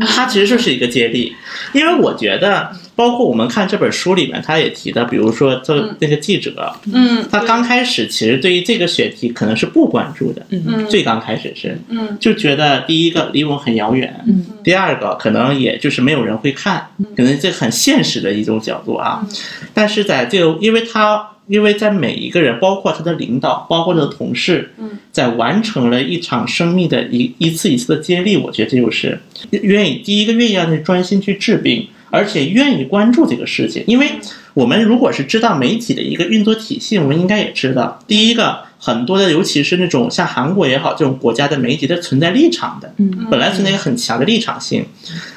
[0.01, 1.35] 它其实就是一个接力，
[1.73, 12.17] 因为我觉得，包括我们看这本书里面，他也提到，比如说这那个记者，嗯，他刚开始其实对于这个选题可能是不关注的，嗯最刚开始是，嗯。
[12.19, 19.27] 就觉得第一个离我很遥远，嗯，第二个可能也就是没有人会看，可能这很现实的一种角度啊。
[19.73, 29.21] 但是在这个，因为他因为在每一个人，包括他的领导，包括他的同事，嗯，在完成了一场生命的一一次一次的接力，我觉得这就是
[29.51, 34.13] 愿意第一个愿意让他专心去治病，而且愿意关注这个事情，因为
[34.55, 43.27] 我们如果是知道媒体的一个运作体系，我们应该也知道，第一个很多的，尤其是那种像韩国也好，这种国家的媒体，它存在立场的，嗯。
[43.31, 44.85] 本来存在一个很强的立场性，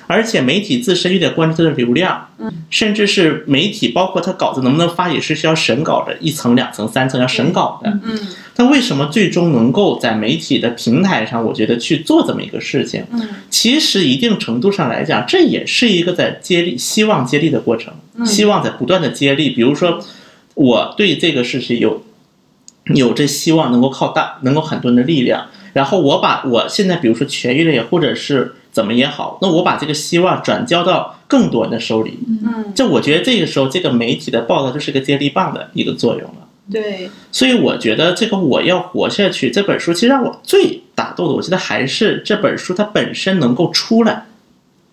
[0.08, 2.30] 而且媒体自身又得关注它的流量，
[2.70, 8.00] 甚至是媒体包括它稿子能不能发也是需要审稿的，一层、两层、三层要审稿的。
[8.04, 8.20] 嗯
[8.56, 13.04] 它为什么最终能够在媒体的平台上，我觉得去做这么一个事情？
[13.12, 13.22] 嗯
[13.52, 17.94] 其实一定程度上来讲，这也是一个在接力、希望接力的过程，
[18.26, 19.52] 希望在不断的接力。
[19.52, 20.04] 比如说，
[20.56, 22.04] 我对这个事情有
[22.96, 25.48] 有这希望能够靠大，能够很多人的力量。
[25.74, 32.20] 然后我把我现在比如说痊愈了也，或者是怎么也好，那我把这个希望转交到更多人的手里。
[32.46, 36.48] 嗯，这我觉得这个时候，这个媒体的报道就是个接力棒的一个作用了。
[36.72, 44.28] 对，所以我觉得这个我要活下去这本书，其实让我最打动的，我觉得还是这本书它本身能够出来，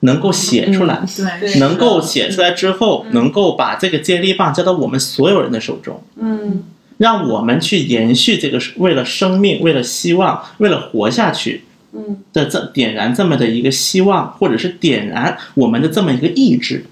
[0.01, 1.61] 能够写出来，对，对。
[1.61, 6.62] 能够写出来之后，能够把这个接力棒交到我们所有人的手中，嗯。
[6.97, 16.84] 让我们去延续这个为了生命、为了希望、为了活下去嗯的这点燃这么的一个希望，或者是点燃我们的这么一个意志。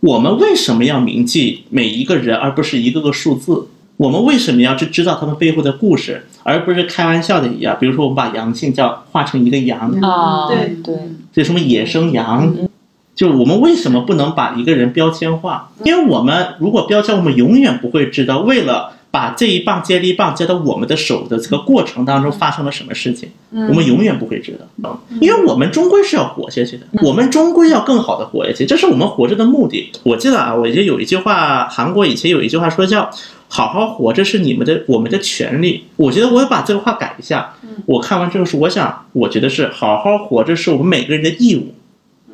[0.00, 3.68] 我们为什么要铭记每一个人，而不是一个个数字？
[3.98, 7.76] 我们为什么要去知道他们背后的故事，而不是开玩笑的一样？
[7.78, 10.94] 比如说，我们把阳性叫化成一个羊，啊，对对，
[11.32, 12.50] 这什么野生羊？
[13.14, 15.70] 就我们为什么不能把一个人标签化？
[15.84, 25.00] 因为我们如果标签，我们永远不会知道，为了把这一棒接力棒接到我们的手的这个过程当中发生了什么事情，我们永远不会知道。
[25.20, 29.90] 因为我们终归是要活下去的，我们终归要更好的活下去，这是我们活着的目的。
[30.04, 33.10] 我记得啊，我记得有一句话，韩国以前有一句话说叫
[33.48, 35.84] “好好活着是你们的我们的权利”。
[35.96, 37.54] 我觉得我要把这个话改一下。
[37.86, 41.74] 我看完这个书，我想，我觉得是好好活着是我们每个人的义务。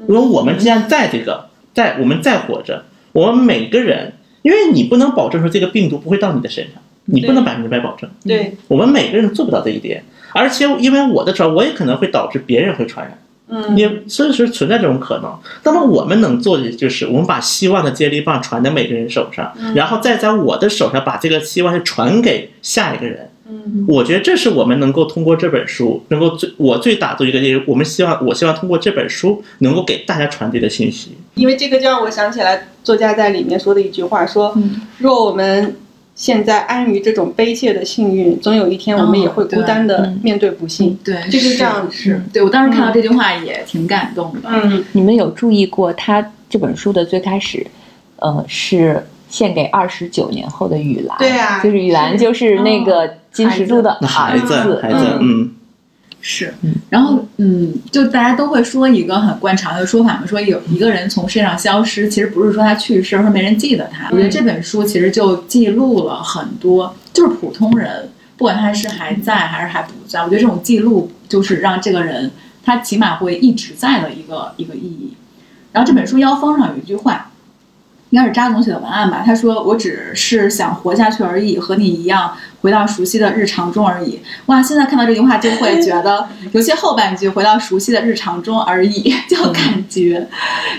[0.09, 4.13] 因为我们既然在这个，在我们在活着，我们每个人，
[4.47, 6.75] 因为你不能保证说这个病毒不会到你的身上，
[7.07, 8.09] 你不能百分之百保证。
[8.25, 13.19] 对，我们每个人做不到这一点，而且因为我的传，我也可能会导致别人会传染，
[13.49, 15.37] 嗯，也所以说存在这种可能。
[15.65, 23.29] 那么我们能做的就是，我们把希望的接力棒传在每个人手上，然后再在我的手上把这个希望传给下一个人。
[23.49, 31.13] 嗯，我觉得这是我们能够通过这本书，能够最我最打动一个点，我们希望我希望通过这本书能够给大家传递的信息。
[31.35, 34.57] 因为这个就让我想起来作家在里面说的一句话，说
[34.99, 35.77] 若我们
[36.15, 40.99] 现在安于这种悲切的幸运，总有一天我们也会孤单的面对不幸。
[41.05, 41.87] 对，就是这样。
[41.93, 42.21] 是。
[42.33, 44.49] 对我当时看到这句话也挺感动的。
[44.49, 47.67] 嗯，你们有注意过他这本书的最开始，
[48.17, 51.63] 呃，是献给二十九年后的雨兰，对啊。
[51.63, 55.51] 就是雨兰就是那个金石柱的那孩子，子，孩子，嗯，
[56.23, 56.55] 是，
[56.89, 64.09] 然后嗯，就大家都会说一个很惯常的说法嘛，说有一个人从世界上消失，其实不是说他去世，而是没人记得他。
[64.11, 68.09] 我觉得这本书其实就记录了很多，就是普通人，
[68.39, 72.31] 不管他是还在还是还不在，我觉得这种记录就是让这个人
[72.65, 75.13] 他起码会一直在的一个一个意义。
[75.73, 77.31] 然后这本书腰封上有一句话，
[78.11, 79.23] 应该是扎总写的文案吧。
[79.25, 90.27] 他说：“我只是想活下去而已，和你一样回到熟悉的日常中而已。”哇，现在看到这句话就会觉得，尤其后半句“回到熟悉的日常中而已”，就感觉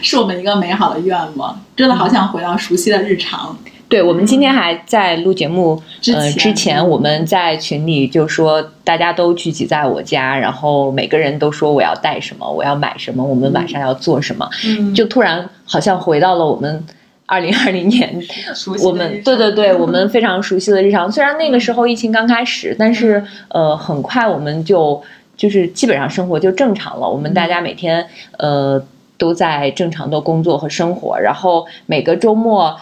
[0.02, 1.60] 是我们一个美好的愿望。
[1.76, 3.56] 真的好想回到熟悉的日常。
[3.90, 16.84] 对，我们今天还在录节目之呃前之前，我们在群里就说大家都聚集在我家，然后每个人都说我要带什么，我要买什么，我们晚上要做什么，嗯就突然好像回到了我们
[17.28, 18.20] 二零二零年
[18.84, 21.12] 我们对对对， 我们非常熟悉的日常。
[21.12, 25.00] 虽然那个时候疫情刚开始，但是呃，很快我们就
[25.36, 27.08] 就是基本上生活就正常了。
[27.08, 28.82] 我们大家每天呃
[29.18, 32.80] 都在正常的工作和生活，然后每个周末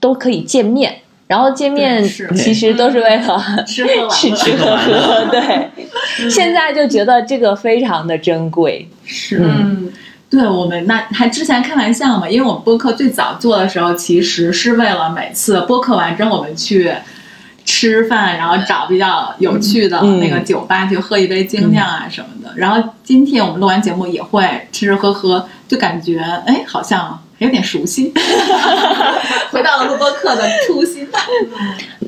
[0.00, 0.94] 都可以见面。
[1.26, 2.04] 然后见面
[2.36, 5.70] 其实都是为了 吃喝玩乐吃吃喝喝， 对。
[6.30, 9.90] 现在就觉得这个非常的珍贵，是嗯
[10.30, 16.92] 对我们那还之前开玩笑嘛，因为我们播客最早做的时候，其实是为了每次播客完之后我们去
[17.64, 22.52] 吃饭，然后找比较有趣的嗯那个酒吧去喝一杯精酿啊什么的。
[22.56, 28.12] 然后今天我们录完节目也会吃吃喝喝，就感觉哎好像还有点熟悉，
[29.50, 31.06] 回到了录播课的初心。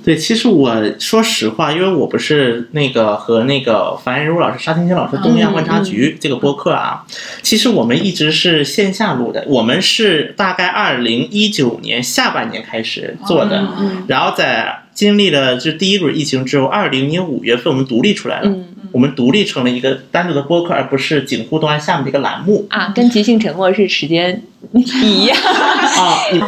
[0.05, 7.05] 对，其实我说实话，因为我不是那个和那个樊仁茹老师、沙天星老师《东亚观察局》这个播客啊，
[7.43, 18.65] 其实我们一直是线下录的，我们是大概二零一九年下半年开始做的，嗯然后在经历了就第一轮疫情之后，二零年五月份我们独立出来了，嗯
[18.97, 22.67] 我们独立成了一个单独的播客，而不是锦湖东岸下面的一个栏目。
[22.71, 24.43] 啊，跟即兴沉默是时间
[24.73, 25.37] 一样。
[25.45, 26.41] 啊，嗯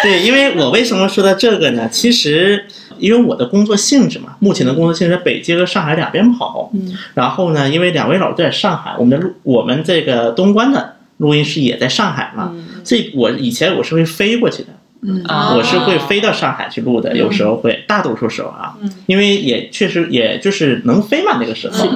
[0.00, 1.88] 对，因为我为什么说到这个呢？
[1.90, 2.64] 其实
[3.00, 6.70] 因为我的工作性质嘛，目前的工作性质在北京和上海两边跑。
[6.74, 14.68] 嗯，然后呢，因为两位老师都在上海，我们的录我们这个东关的录音室也在上海嘛，所以我以前我是会飞过去的。
[15.06, 15.22] 嗯。
[15.26, 18.74] 啊我是会飞到上海去录的，有时候会，大多数时候啊，
[19.06, 21.88] 因为也确实也就是能飞嘛，那个时候。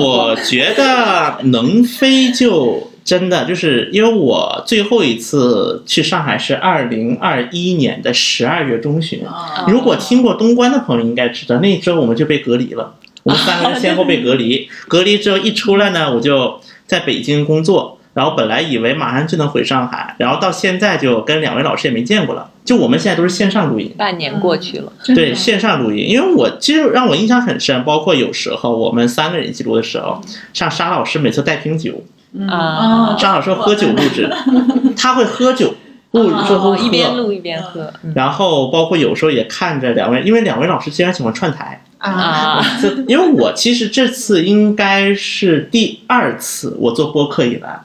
[0.00, 9.26] 我觉得能飞就真的就是因为我最后一次去上海是二零二一年的十二月中旬。
[9.26, 12.94] 啊如果听过东关的朋友应该知道，那周我们就被隔离了，
[13.24, 14.68] 我们三个人先后被隔离。
[14.86, 17.98] 隔离之后一出来呢，我就在北京工作。
[18.14, 22.50] 然后本来以为马上就能回上海，然后到现在就跟两位老师也没见过了。
[22.64, 30.20] 就我们现在都是线上录音，半年过去了，对线上录音，因为我其实让我印象很深，包括有时候我们三个人一起录的时候，
[30.52, 32.04] 像沙老师每次带瓶酒，
[32.48, 34.30] 啊，沙老师喝酒录制，
[34.96, 35.74] 他会喝酒，
[36.12, 37.16] 录之后哦，一边。
[37.16, 38.12] 录一边喝，嗯。
[38.14, 42.64] 然后包括有时候也看着两位，因为两位老师经常喜欢串台，啊，
[43.08, 47.80] 因为我其实这次应该是第二次我做播客以来，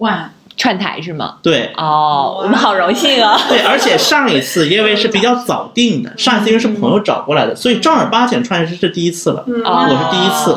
[0.00, 1.36] 哇，串台是吗？
[1.42, 1.70] 对。
[1.76, 3.38] 哦，我们好荣幸啊！
[3.48, 9.44] 对，而且上一次因为是比较早定的，上一次因为是朋友找过来的，所以正儿八经串台是第一次了。
[9.64, 10.56] 哦我是第一次，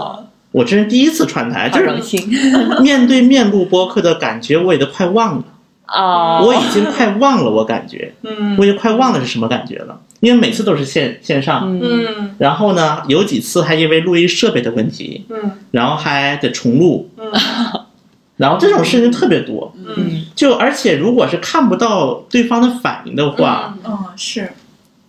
[0.51, 2.29] 我这是第一次串台，好荣就是幸。
[2.83, 5.43] 面对面录播客的感觉，我也都快忘了。
[5.87, 8.55] 哦，我已经快忘了，我感觉，嗯。
[8.57, 12.05] 我已经快忘了是什么感觉了，因为每次都是线线上，嗯。
[12.17, 12.35] 嗯。
[12.39, 15.51] 然后呢，有几次还因为录音设备的问题，嗯。
[15.71, 17.31] 然后还得重录，嗯
[18.37, 20.25] 然后这种事情特别多，嗯。
[20.35, 24.49] 就而且如果是看不到对方的反应的话，嗯，是，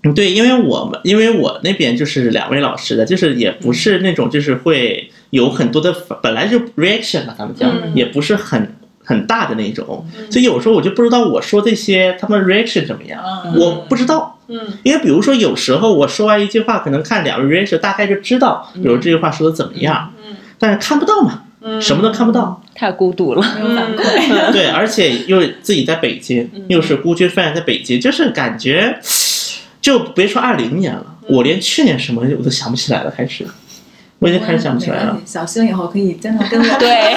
[0.03, 7.93] 嗯，对，因为我们因为我那边就是两位老师的，就是也不是那种就是会有很多的反本来就 reaction 嘛，他们讲、嗯。
[7.95, 13.59] 也不是很很大的那种，所以有时候我就不知道我说这些他们 reaction 怎么样，嗯。
[13.59, 14.39] 我不知道。
[14.49, 14.61] 嗯。
[14.83, 20.37] 因为比如说，有时候我说完一句话，可能看两位 reaction 大概就知道，比如这句话说的怎么样，嗯。
[20.59, 22.61] 但是看不到嘛，嗯什么都看不到。
[22.75, 23.43] 太孤独了。
[23.55, 24.53] 没有反馈。
[24.53, 28.99] 对，而且又自己在北京，又是孤军奋战在北京，就是感觉，
[29.81, 33.47] 就别说二零年了，我连去年什么我都想不起来了，开始，
[34.19, 35.19] 我已经开始想不起来了。
[35.25, 37.17] 小星以后可以经常跟我 对，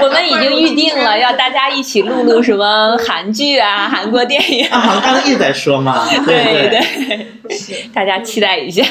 [0.00, 4.66] 我们已经预定了，要大家一起录录什么韩剧啊、韩国电影。
[4.66, 8.82] 啊，好像刚才一直在说嘛， 对对对，对，大家期待一下，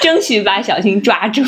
[0.00, 1.42] 争取把小星抓住。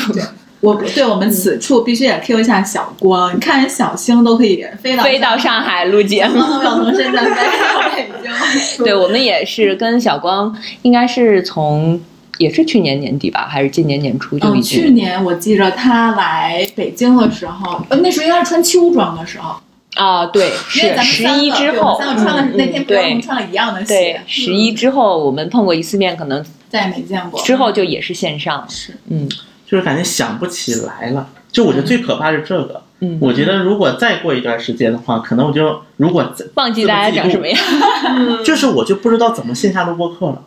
[0.61, 8.31] 我对我们此处必须得 Q 一下小光，你看小星都可以飞到飞到上海录节目，从深圳飞到北京。
[8.83, 11.99] 对我们也是跟小光，应该是从
[12.37, 14.81] 也是去年年底吧，还是今年年初就已嗯，经。
[14.81, 19.55] 去年我记着他来北京的时候，呃，那时候应该是穿秋装的时候，
[19.95, 27.41] 啊，对，因为咱们是十一之后，们三个穿了嗯那天不知道我们穿了一样的对鞋，，十一之后我们碰过一次面，可能再也没见过。
[27.43, 28.65] 之后就也是线上。
[28.67, 29.29] 是嗯
[29.65, 31.29] 就是感觉想不起来了。
[31.51, 32.81] 就我觉得最可怕是这个。
[32.99, 37.57] 嗯，我觉得如果再过一段时间的话，可能我就如果再忘记大家讲什么呀。
[38.43, 40.43] 就是我就不知道怎么线下录播课了。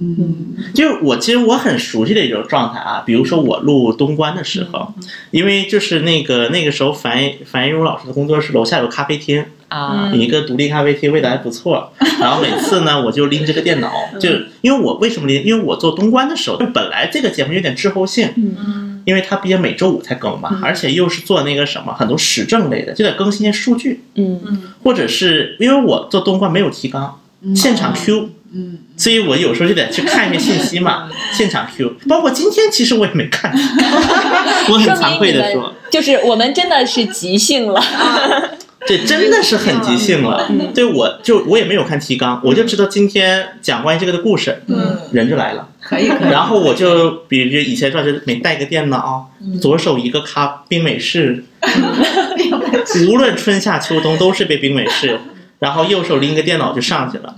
[0.00, 4.92] 嗯就是我其实我很熟悉的一种状态啊，比如说我录东关的时候，
[5.30, 9.44] 因为就是那个那个时候樊樊一茹老师的工作室楼下有咖啡厅，
[9.74, 11.92] 啊，有一个独立咖啡厅，味道还不错。
[12.20, 13.90] 然后每次呢，我就拎着个电脑，
[14.20, 14.28] 就
[14.60, 15.44] 因为我为什么拎？
[15.44, 19.02] 因为我做东关的时候，就本来这个节目有点滞后性，嗯。
[19.04, 24.40] 因为它毕竟每周五才更嘛，而且又是做那个什么很多时政类的，就得更新一些数据，嗯。
[24.46, 24.62] 嗯。
[24.82, 27.54] 或者是因为我做东关没有提纲，嗯。
[27.54, 28.30] 现场 Q。
[28.54, 28.78] 嗯。
[28.96, 33.52] 所以我有时候就得去看一些信息嘛， 现场 Q，包括今天其实我也没看，
[34.70, 37.82] 我很惭愧的说，就是我们真的是即兴了。
[38.86, 40.50] 这真的是很即兴了。
[40.74, 46.28] 对，我就我也没有看提纲，我就知道今天讲关于这个的故事，嗯，人就来了，可以可以。
[46.32, 49.30] 然后我就比如以前说是每带个电脑，
[49.60, 51.44] 左手一个咖 冰美式，
[53.08, 55.18] 无论春夏秋冬都是杯冰美式，
[55.58, 57.34] 然后右手拎个电脑就上去了。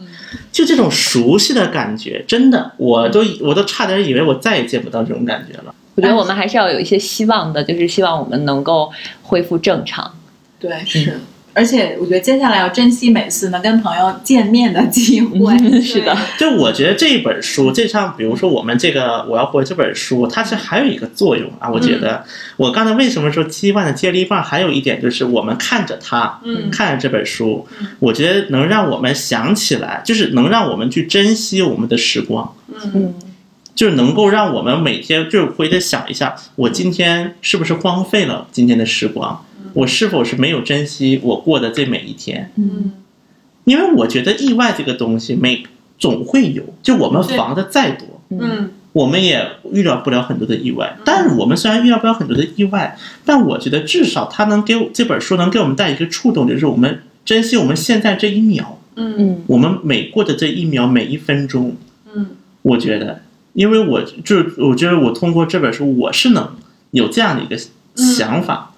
[0.50, 5.74] 就这种熟悉的感觉，真的，我都我都差点以为我再也见不到这种感觉了。
[5.94, 8.90] 我觉得我们还是要有一些希望的，就是希望我们能够
[9.22, 10.12] 恢复正常。
[10.58, 11.20] 对是。
[11.56, 15.54] 而且我觉得接下来要珍惜每次能跟朋友见面的机会。
[15.56, 21.70] 嗯 是的，就我觉得这本书，就像比如说我们这个我要活这本书，它是还有一个作用啊。
[21.70, 22.22] 我觉得
[22.58, 27.66] 我刚才为什么说七万的接力棒，还有一点就是我们看着它，嗯看着这本书，
[28.00, 32.54] 我觉得能让我们想起来，就是能让我们去珍惜我们的时光。
[32.84, 33.14] 嗯
[33.74, 39.44] 就是能够让我们每天就是回头想一下，我今天是不是荒废了今天的时光？
[39.76, 42.50] 我是否是没有珍惜我过的这每一天？
[42.56, 42.92] 嗯
[43.64, 45.64] 因为我觉得意外这个东西，每
[45.98, 46.62] 总会有。
[46.82, 50.96] 就我们防的再多，嗯我们也预料不了很多的意外。
[51.04, 61.76] 但是我们虽然预料不了很多的意外，但我觉得至少它能给我这本书能给我们带一个触动，就是我们珍惜我们现在这一秒，嗯嗯我们每过的这一秒每一分钟。
[62.14, 62.28] 嗯
[62.62, 63.20] 我觉得，
[63.52, 66.56] 因为我就我觉得我通过这本书，我是能
[66.92, 67.56] 有这样的一个
[67.94, 68.75] 想法，嗯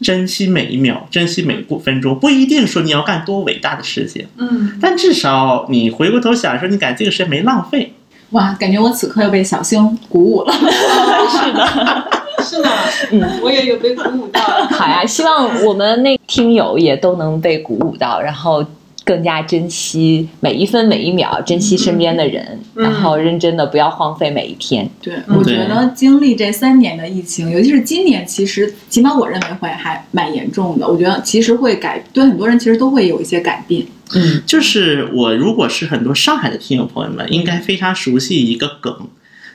[0.00, 7.94] 珍惜每一秒，珍惜每过分钟，不一定说你要干多伟大的事情，嗯，但至少你回过头想说，你感觉这个时间没浪费。
[8.30, 10.52] 哇，感觉我此刻又被小星鼓舞了。
[12.40, 12.70] 是的，
[13.10, 14.40] 嗯，我也有被鼓舞到。
[14.70, 18.64] 好呀，希望我们那听友也都能被鼓舞到，然后
[19.08, 24.86] 更加珍惜每一分每一秒，珍惜身边的人，嗯然后认真的不要荒废每一天。
[25.00, 30.86] 对，我觉得经历这三年的疫情，尤其是今年，其实起码我认为会还蛮严重的。
[30.86, 33.86] 我觉得其实会改，对很多人其实都会有一些改变。
[34.14, 38.94] 嗯就是我如果是很多上海的听友朋友们，应该非常熟悉一个梗，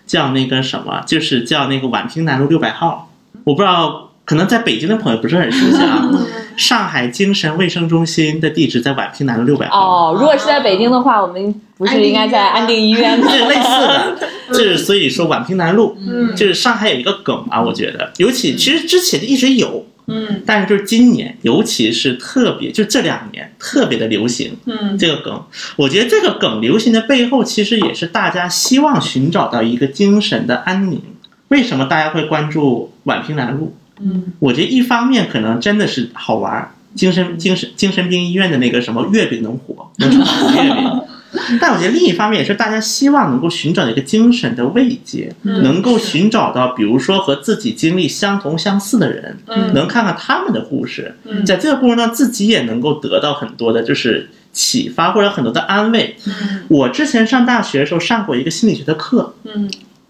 [0.07, 3.11] 叫那个什么，就是叫那个宛平南路六百号。
[3.43, 6.09] 我不知道，可能在北京的朋友不是很熟悉啊。
[6.57, 10.11] 上海精神卫生中心的地址在宛平南路六百号。
[10.11, 13.27] 哦，如果是在北京的话，我们不是应该在安定医院吗？
[13.31, 14.17] 对，类似的，
[14.49, 25.43] 就是所以说宛平南路，嗯就是上海有一个梗啊，我觉得，尤其其实之前一直有，嗯但是就是今年，尤其是特别，就这两年特别的流行嗯这个梗。
[25.75, 31.01] 我觉得这个梗流行的背后，其实也是大家希望寻找到一个精神的安宁。
[31.49, 33.75] 为什么大家会关注宛平南路？
[33.99, 34.33] 嗯。
[34.39, 41.01] 我觉得一方面可能真的是好玩，精神精神精神病医院的那个什么月饼能火，能炒月饼。
[41.59, 49.73] 但我觉得另一方面也是大家希望能够寻找一个精神的慰藉，嗯能够寻找到比如说和自己经历相同相似的人，嗯。
[49.73, 51.43] 能看看他们的故事，嗯。
[51.43, 56.15] 在这个过程中自己也能够得到很多的就是启发或者很多的安慰。
[56.27, 56.61] 嗯。
[56.67, 59.67] 我之前上大学的时候上过一个心理学的课，嗯。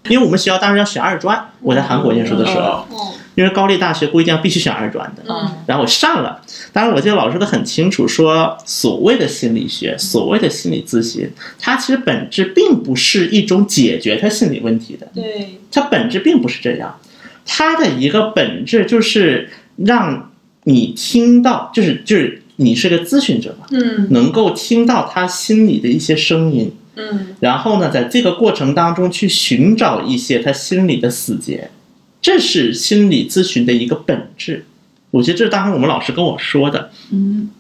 [0.10, 5.50] 因为我们学校当时要选二专，我在韩国念书的时候，哦因为高丽大学规定必须选二专的，嗯。
[5.66, 6.42] 然后我上了，
[6.72, 11.30] 当然我记得老师说的很清楚，说所谓的心理学，所谓的心理咨询，
[11.60, 15.60] 它其实本质并不是一种解决他心理问题的，对。
[15.72, 17.00] 它本质并不是这样，
[17.46, 20.32] 它的一个本质就是让
[20.66, 24.08] 你听到，就是就是你是个咨询者嘛，嗯。
[24.12, 27.36] 能够听到他心里的一些声音，嗯。
[27.40, 31.72] 然后呢，在这个过程当中去寻找一些他心里的死结，
[32.24, 34.66] 这是心理咨询的一个本质。
[35.12, 36.90] 我觉得这是当时我们老师跟我说的。
[37.12, 37.52] 嗯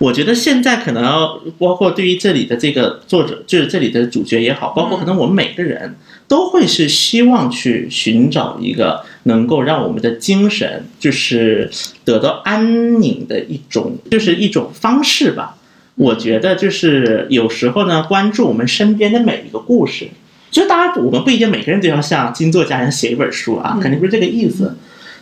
[0.00, 5.94] 我觉得现在可能包括对于这里的这个作者，就是这里的主角也好，包括可能我们每个人
[6.26, 11.70] 都会是希望去寻找一个能够让我们的精神就是
[12.04, 15.56] 得到安宁的一种，就是一种方式吧。
[15.94, 20.08] 我觉得就是有时候呢，关注我们身边的每一个故事，
[20.52, 24.76] 就当然我们不一定每个人都要像金作家一样写一本书啊，肯定不是这个意思。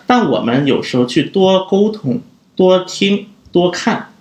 [0.07, 2.20] 但我们有时候去多沟通、
[2.57, 4.12] 多听、多看，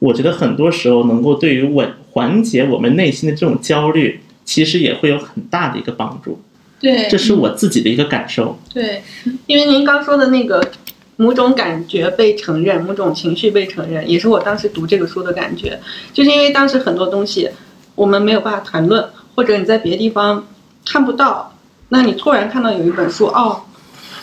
[0.00, 6.42] 我觉得很多时候能够对于稳缓解我们内心的这种焦虑，其实也会有很大的一个帮助。
[6.80, 8.58] 对这是我自己的一个感受。
[8.74, 9.00] 对，
[9.46, 10.72] 因为您刚说的那个
[11.14, 15.78] 某种感觉被承认，某种情绪被承认，也是我当时读这个书的感觉。
[16.12, 17.48] 就是因为当时很多东西
[17.94, 20.46] 我们没有办法谈论，或者你在别的地方
[20.86, 21.52] 看不到，
[21.88, 23.62] 那你突然看到有一本书，哦，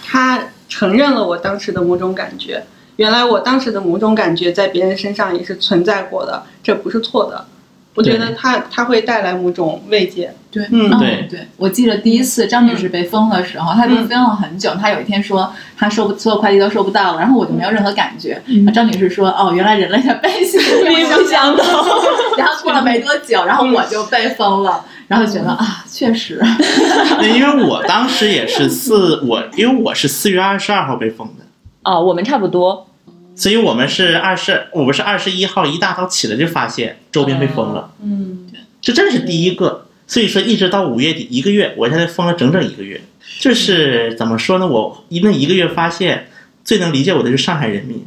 [0.06, 2.64] 它承认了我当时的某种感觉。
[2.98, 7.46] 原来我当时的某种感觉在别人身上也是存在过的，这不是错的。
[7.96, 10.34] 我觉得它它会带来某种慰藉。
[10.52, 14.74] 对，嗯对对，我记得第一次张女士被封的时候，她被封了很久。
[14.76, 18.42] 她有一天说，她收不所有快递都收不到了，然后我就没有任何感觉。
[18.74, 21.66] 张女士说，哦，原来人类的悲喜并不相同。
[22.38, 26.40] 然后过了没多久，然后我就被封了，然后觉得啊，确实，
[27.20, 31.44] 对，因为我当时也是四，我因为我是四月二十二号被封的，
[31.84, 32.88] 哦，我们差不多。
[33.36, 38.48] 所以我们是二十，我们是二十一号一大早起来就发现周边被封了，嗯，
[38.80, 39.88] 这真是第一个。
[40.06, 43.02] 所以说一直到五月底一个月，我现在封了整整一个月。
[43.40, 44.68] 就是怎么说呢？
[44.68, 46.28] 我那一个月发现
[46.64, 48.04] 最能理解我的是上海人民，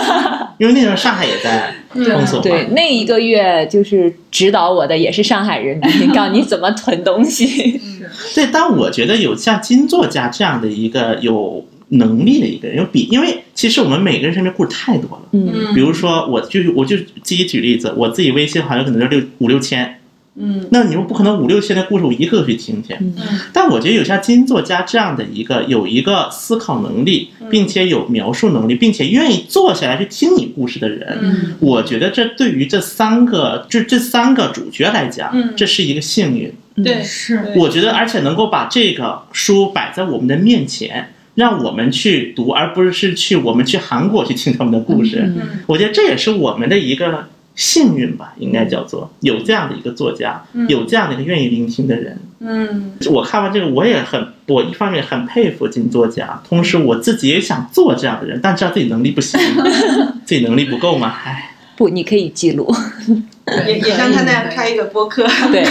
[0.58, 2.42] 因为那时候上海也在封锁嘛。
[2.42, 7.80] 对，那一个月就是指导我的也是上海人民，告诉你怎么囤东西。
[8.34, 15.22] 对，但我觉得有像金作家这样的一个有能力的一个人，有比，因为其实我们每个人身边故事太多了。
[15.32, 19.98] 嗯比如说，我就我就自己举例子，我自己微信好像可能就六五六千，
[20.36, 20.66] 嗯。
[20.70, 22.94] 那你们不可能五六千的故事我一个个去听去。
[23.00, 23.14] 嗯。
[23.52, 31.54] 但我觉得有像金作家这样的一个有一个思考能力，并且有描述能力，并且愿意坐下来去听你故事的人，嗯。
[31.60, 35.52] 我觉得这对于这三个这这三个主角来讲，嗯。
[35.56, 36.52] 这是一个幸运。
[36.82, 37.52] 对，是。
[37.56, 45.18] 我觉得，而且能够把这个书摆在我们的面前，让我们去读，而不是去我们去韩国去听他们的故事。
[45.22, 45.36] 嗯。
[45.38, 45.48] 嗯。
[45.66, 52.18] 我觉得这也是我们的一个幸运吧，应该叫做有这样的一个作家，有这样的一个愿意聆听的人。
[52.44, 59.38] 嗯我看完这个，我也很，我一方面很佩服金作家，同时我自己也想做这样的人，但知道自己能力不行，
[60.24, 61.50] 自己能力不够嘛，唉。
[61.76, 62.72] 不，你可以记录。
[63.66, 65.26] 也也像他那样开一个播客。
[65.50, 65.64] 对，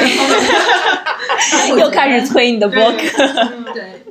[1.80, 2.98] 又开始催你的播客。
[3.74, 4.04] 对，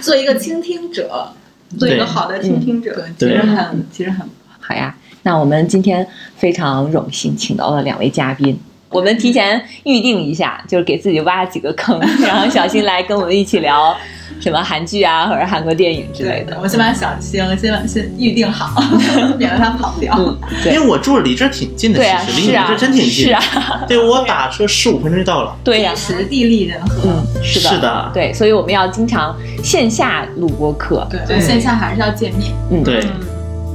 [0.00, 1.32] 做一个倾听者，
[1.78, 3.06] 做一个好的倾听者。
[3.18, 4.28] 对，其实很，其实很
[4.58, 4.94] 好呀，
[5.26, 8.56] 那我们今天非常荣幸请到了两位嘉宾。
[8.90, 13.92] 我们提前预定一下，就是给自己挖几个坑， 然后小新来跟我们一起聊
[14.40, 16.56] 什么韩剧啊，或者韩国电影之类的。
[16.62, 18.80] 我先把小星先把先预定好，
[19.36, 20.14] 免得他跑掉。
[20.16, 23.10] 嗯，对因为我住的离这儿挺近的，对啊，其实离你们是啊，这真挺近。
[23.10, 23.42] 是啊，
[23.88, 25.56] 对我打车十五分钟就到了。
[25.64, 31.04] 对呀、天时地利人和，嗯，是的，是的对，所以我们要经常线下录播课。
[31.26, 32.52] 对，线下还是要见面。
[32.70, 33.04] 嗯，对，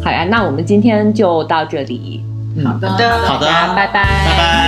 [0.03, 2.23] 好呀那我们今天就到这里。
[2.63, 2.89] 好的。
[2.89, 3.47] 好的。
[3.75, 3.93] 拜拜。
[3.93, 4.03] 拜
[4.37, 4.61] 拜。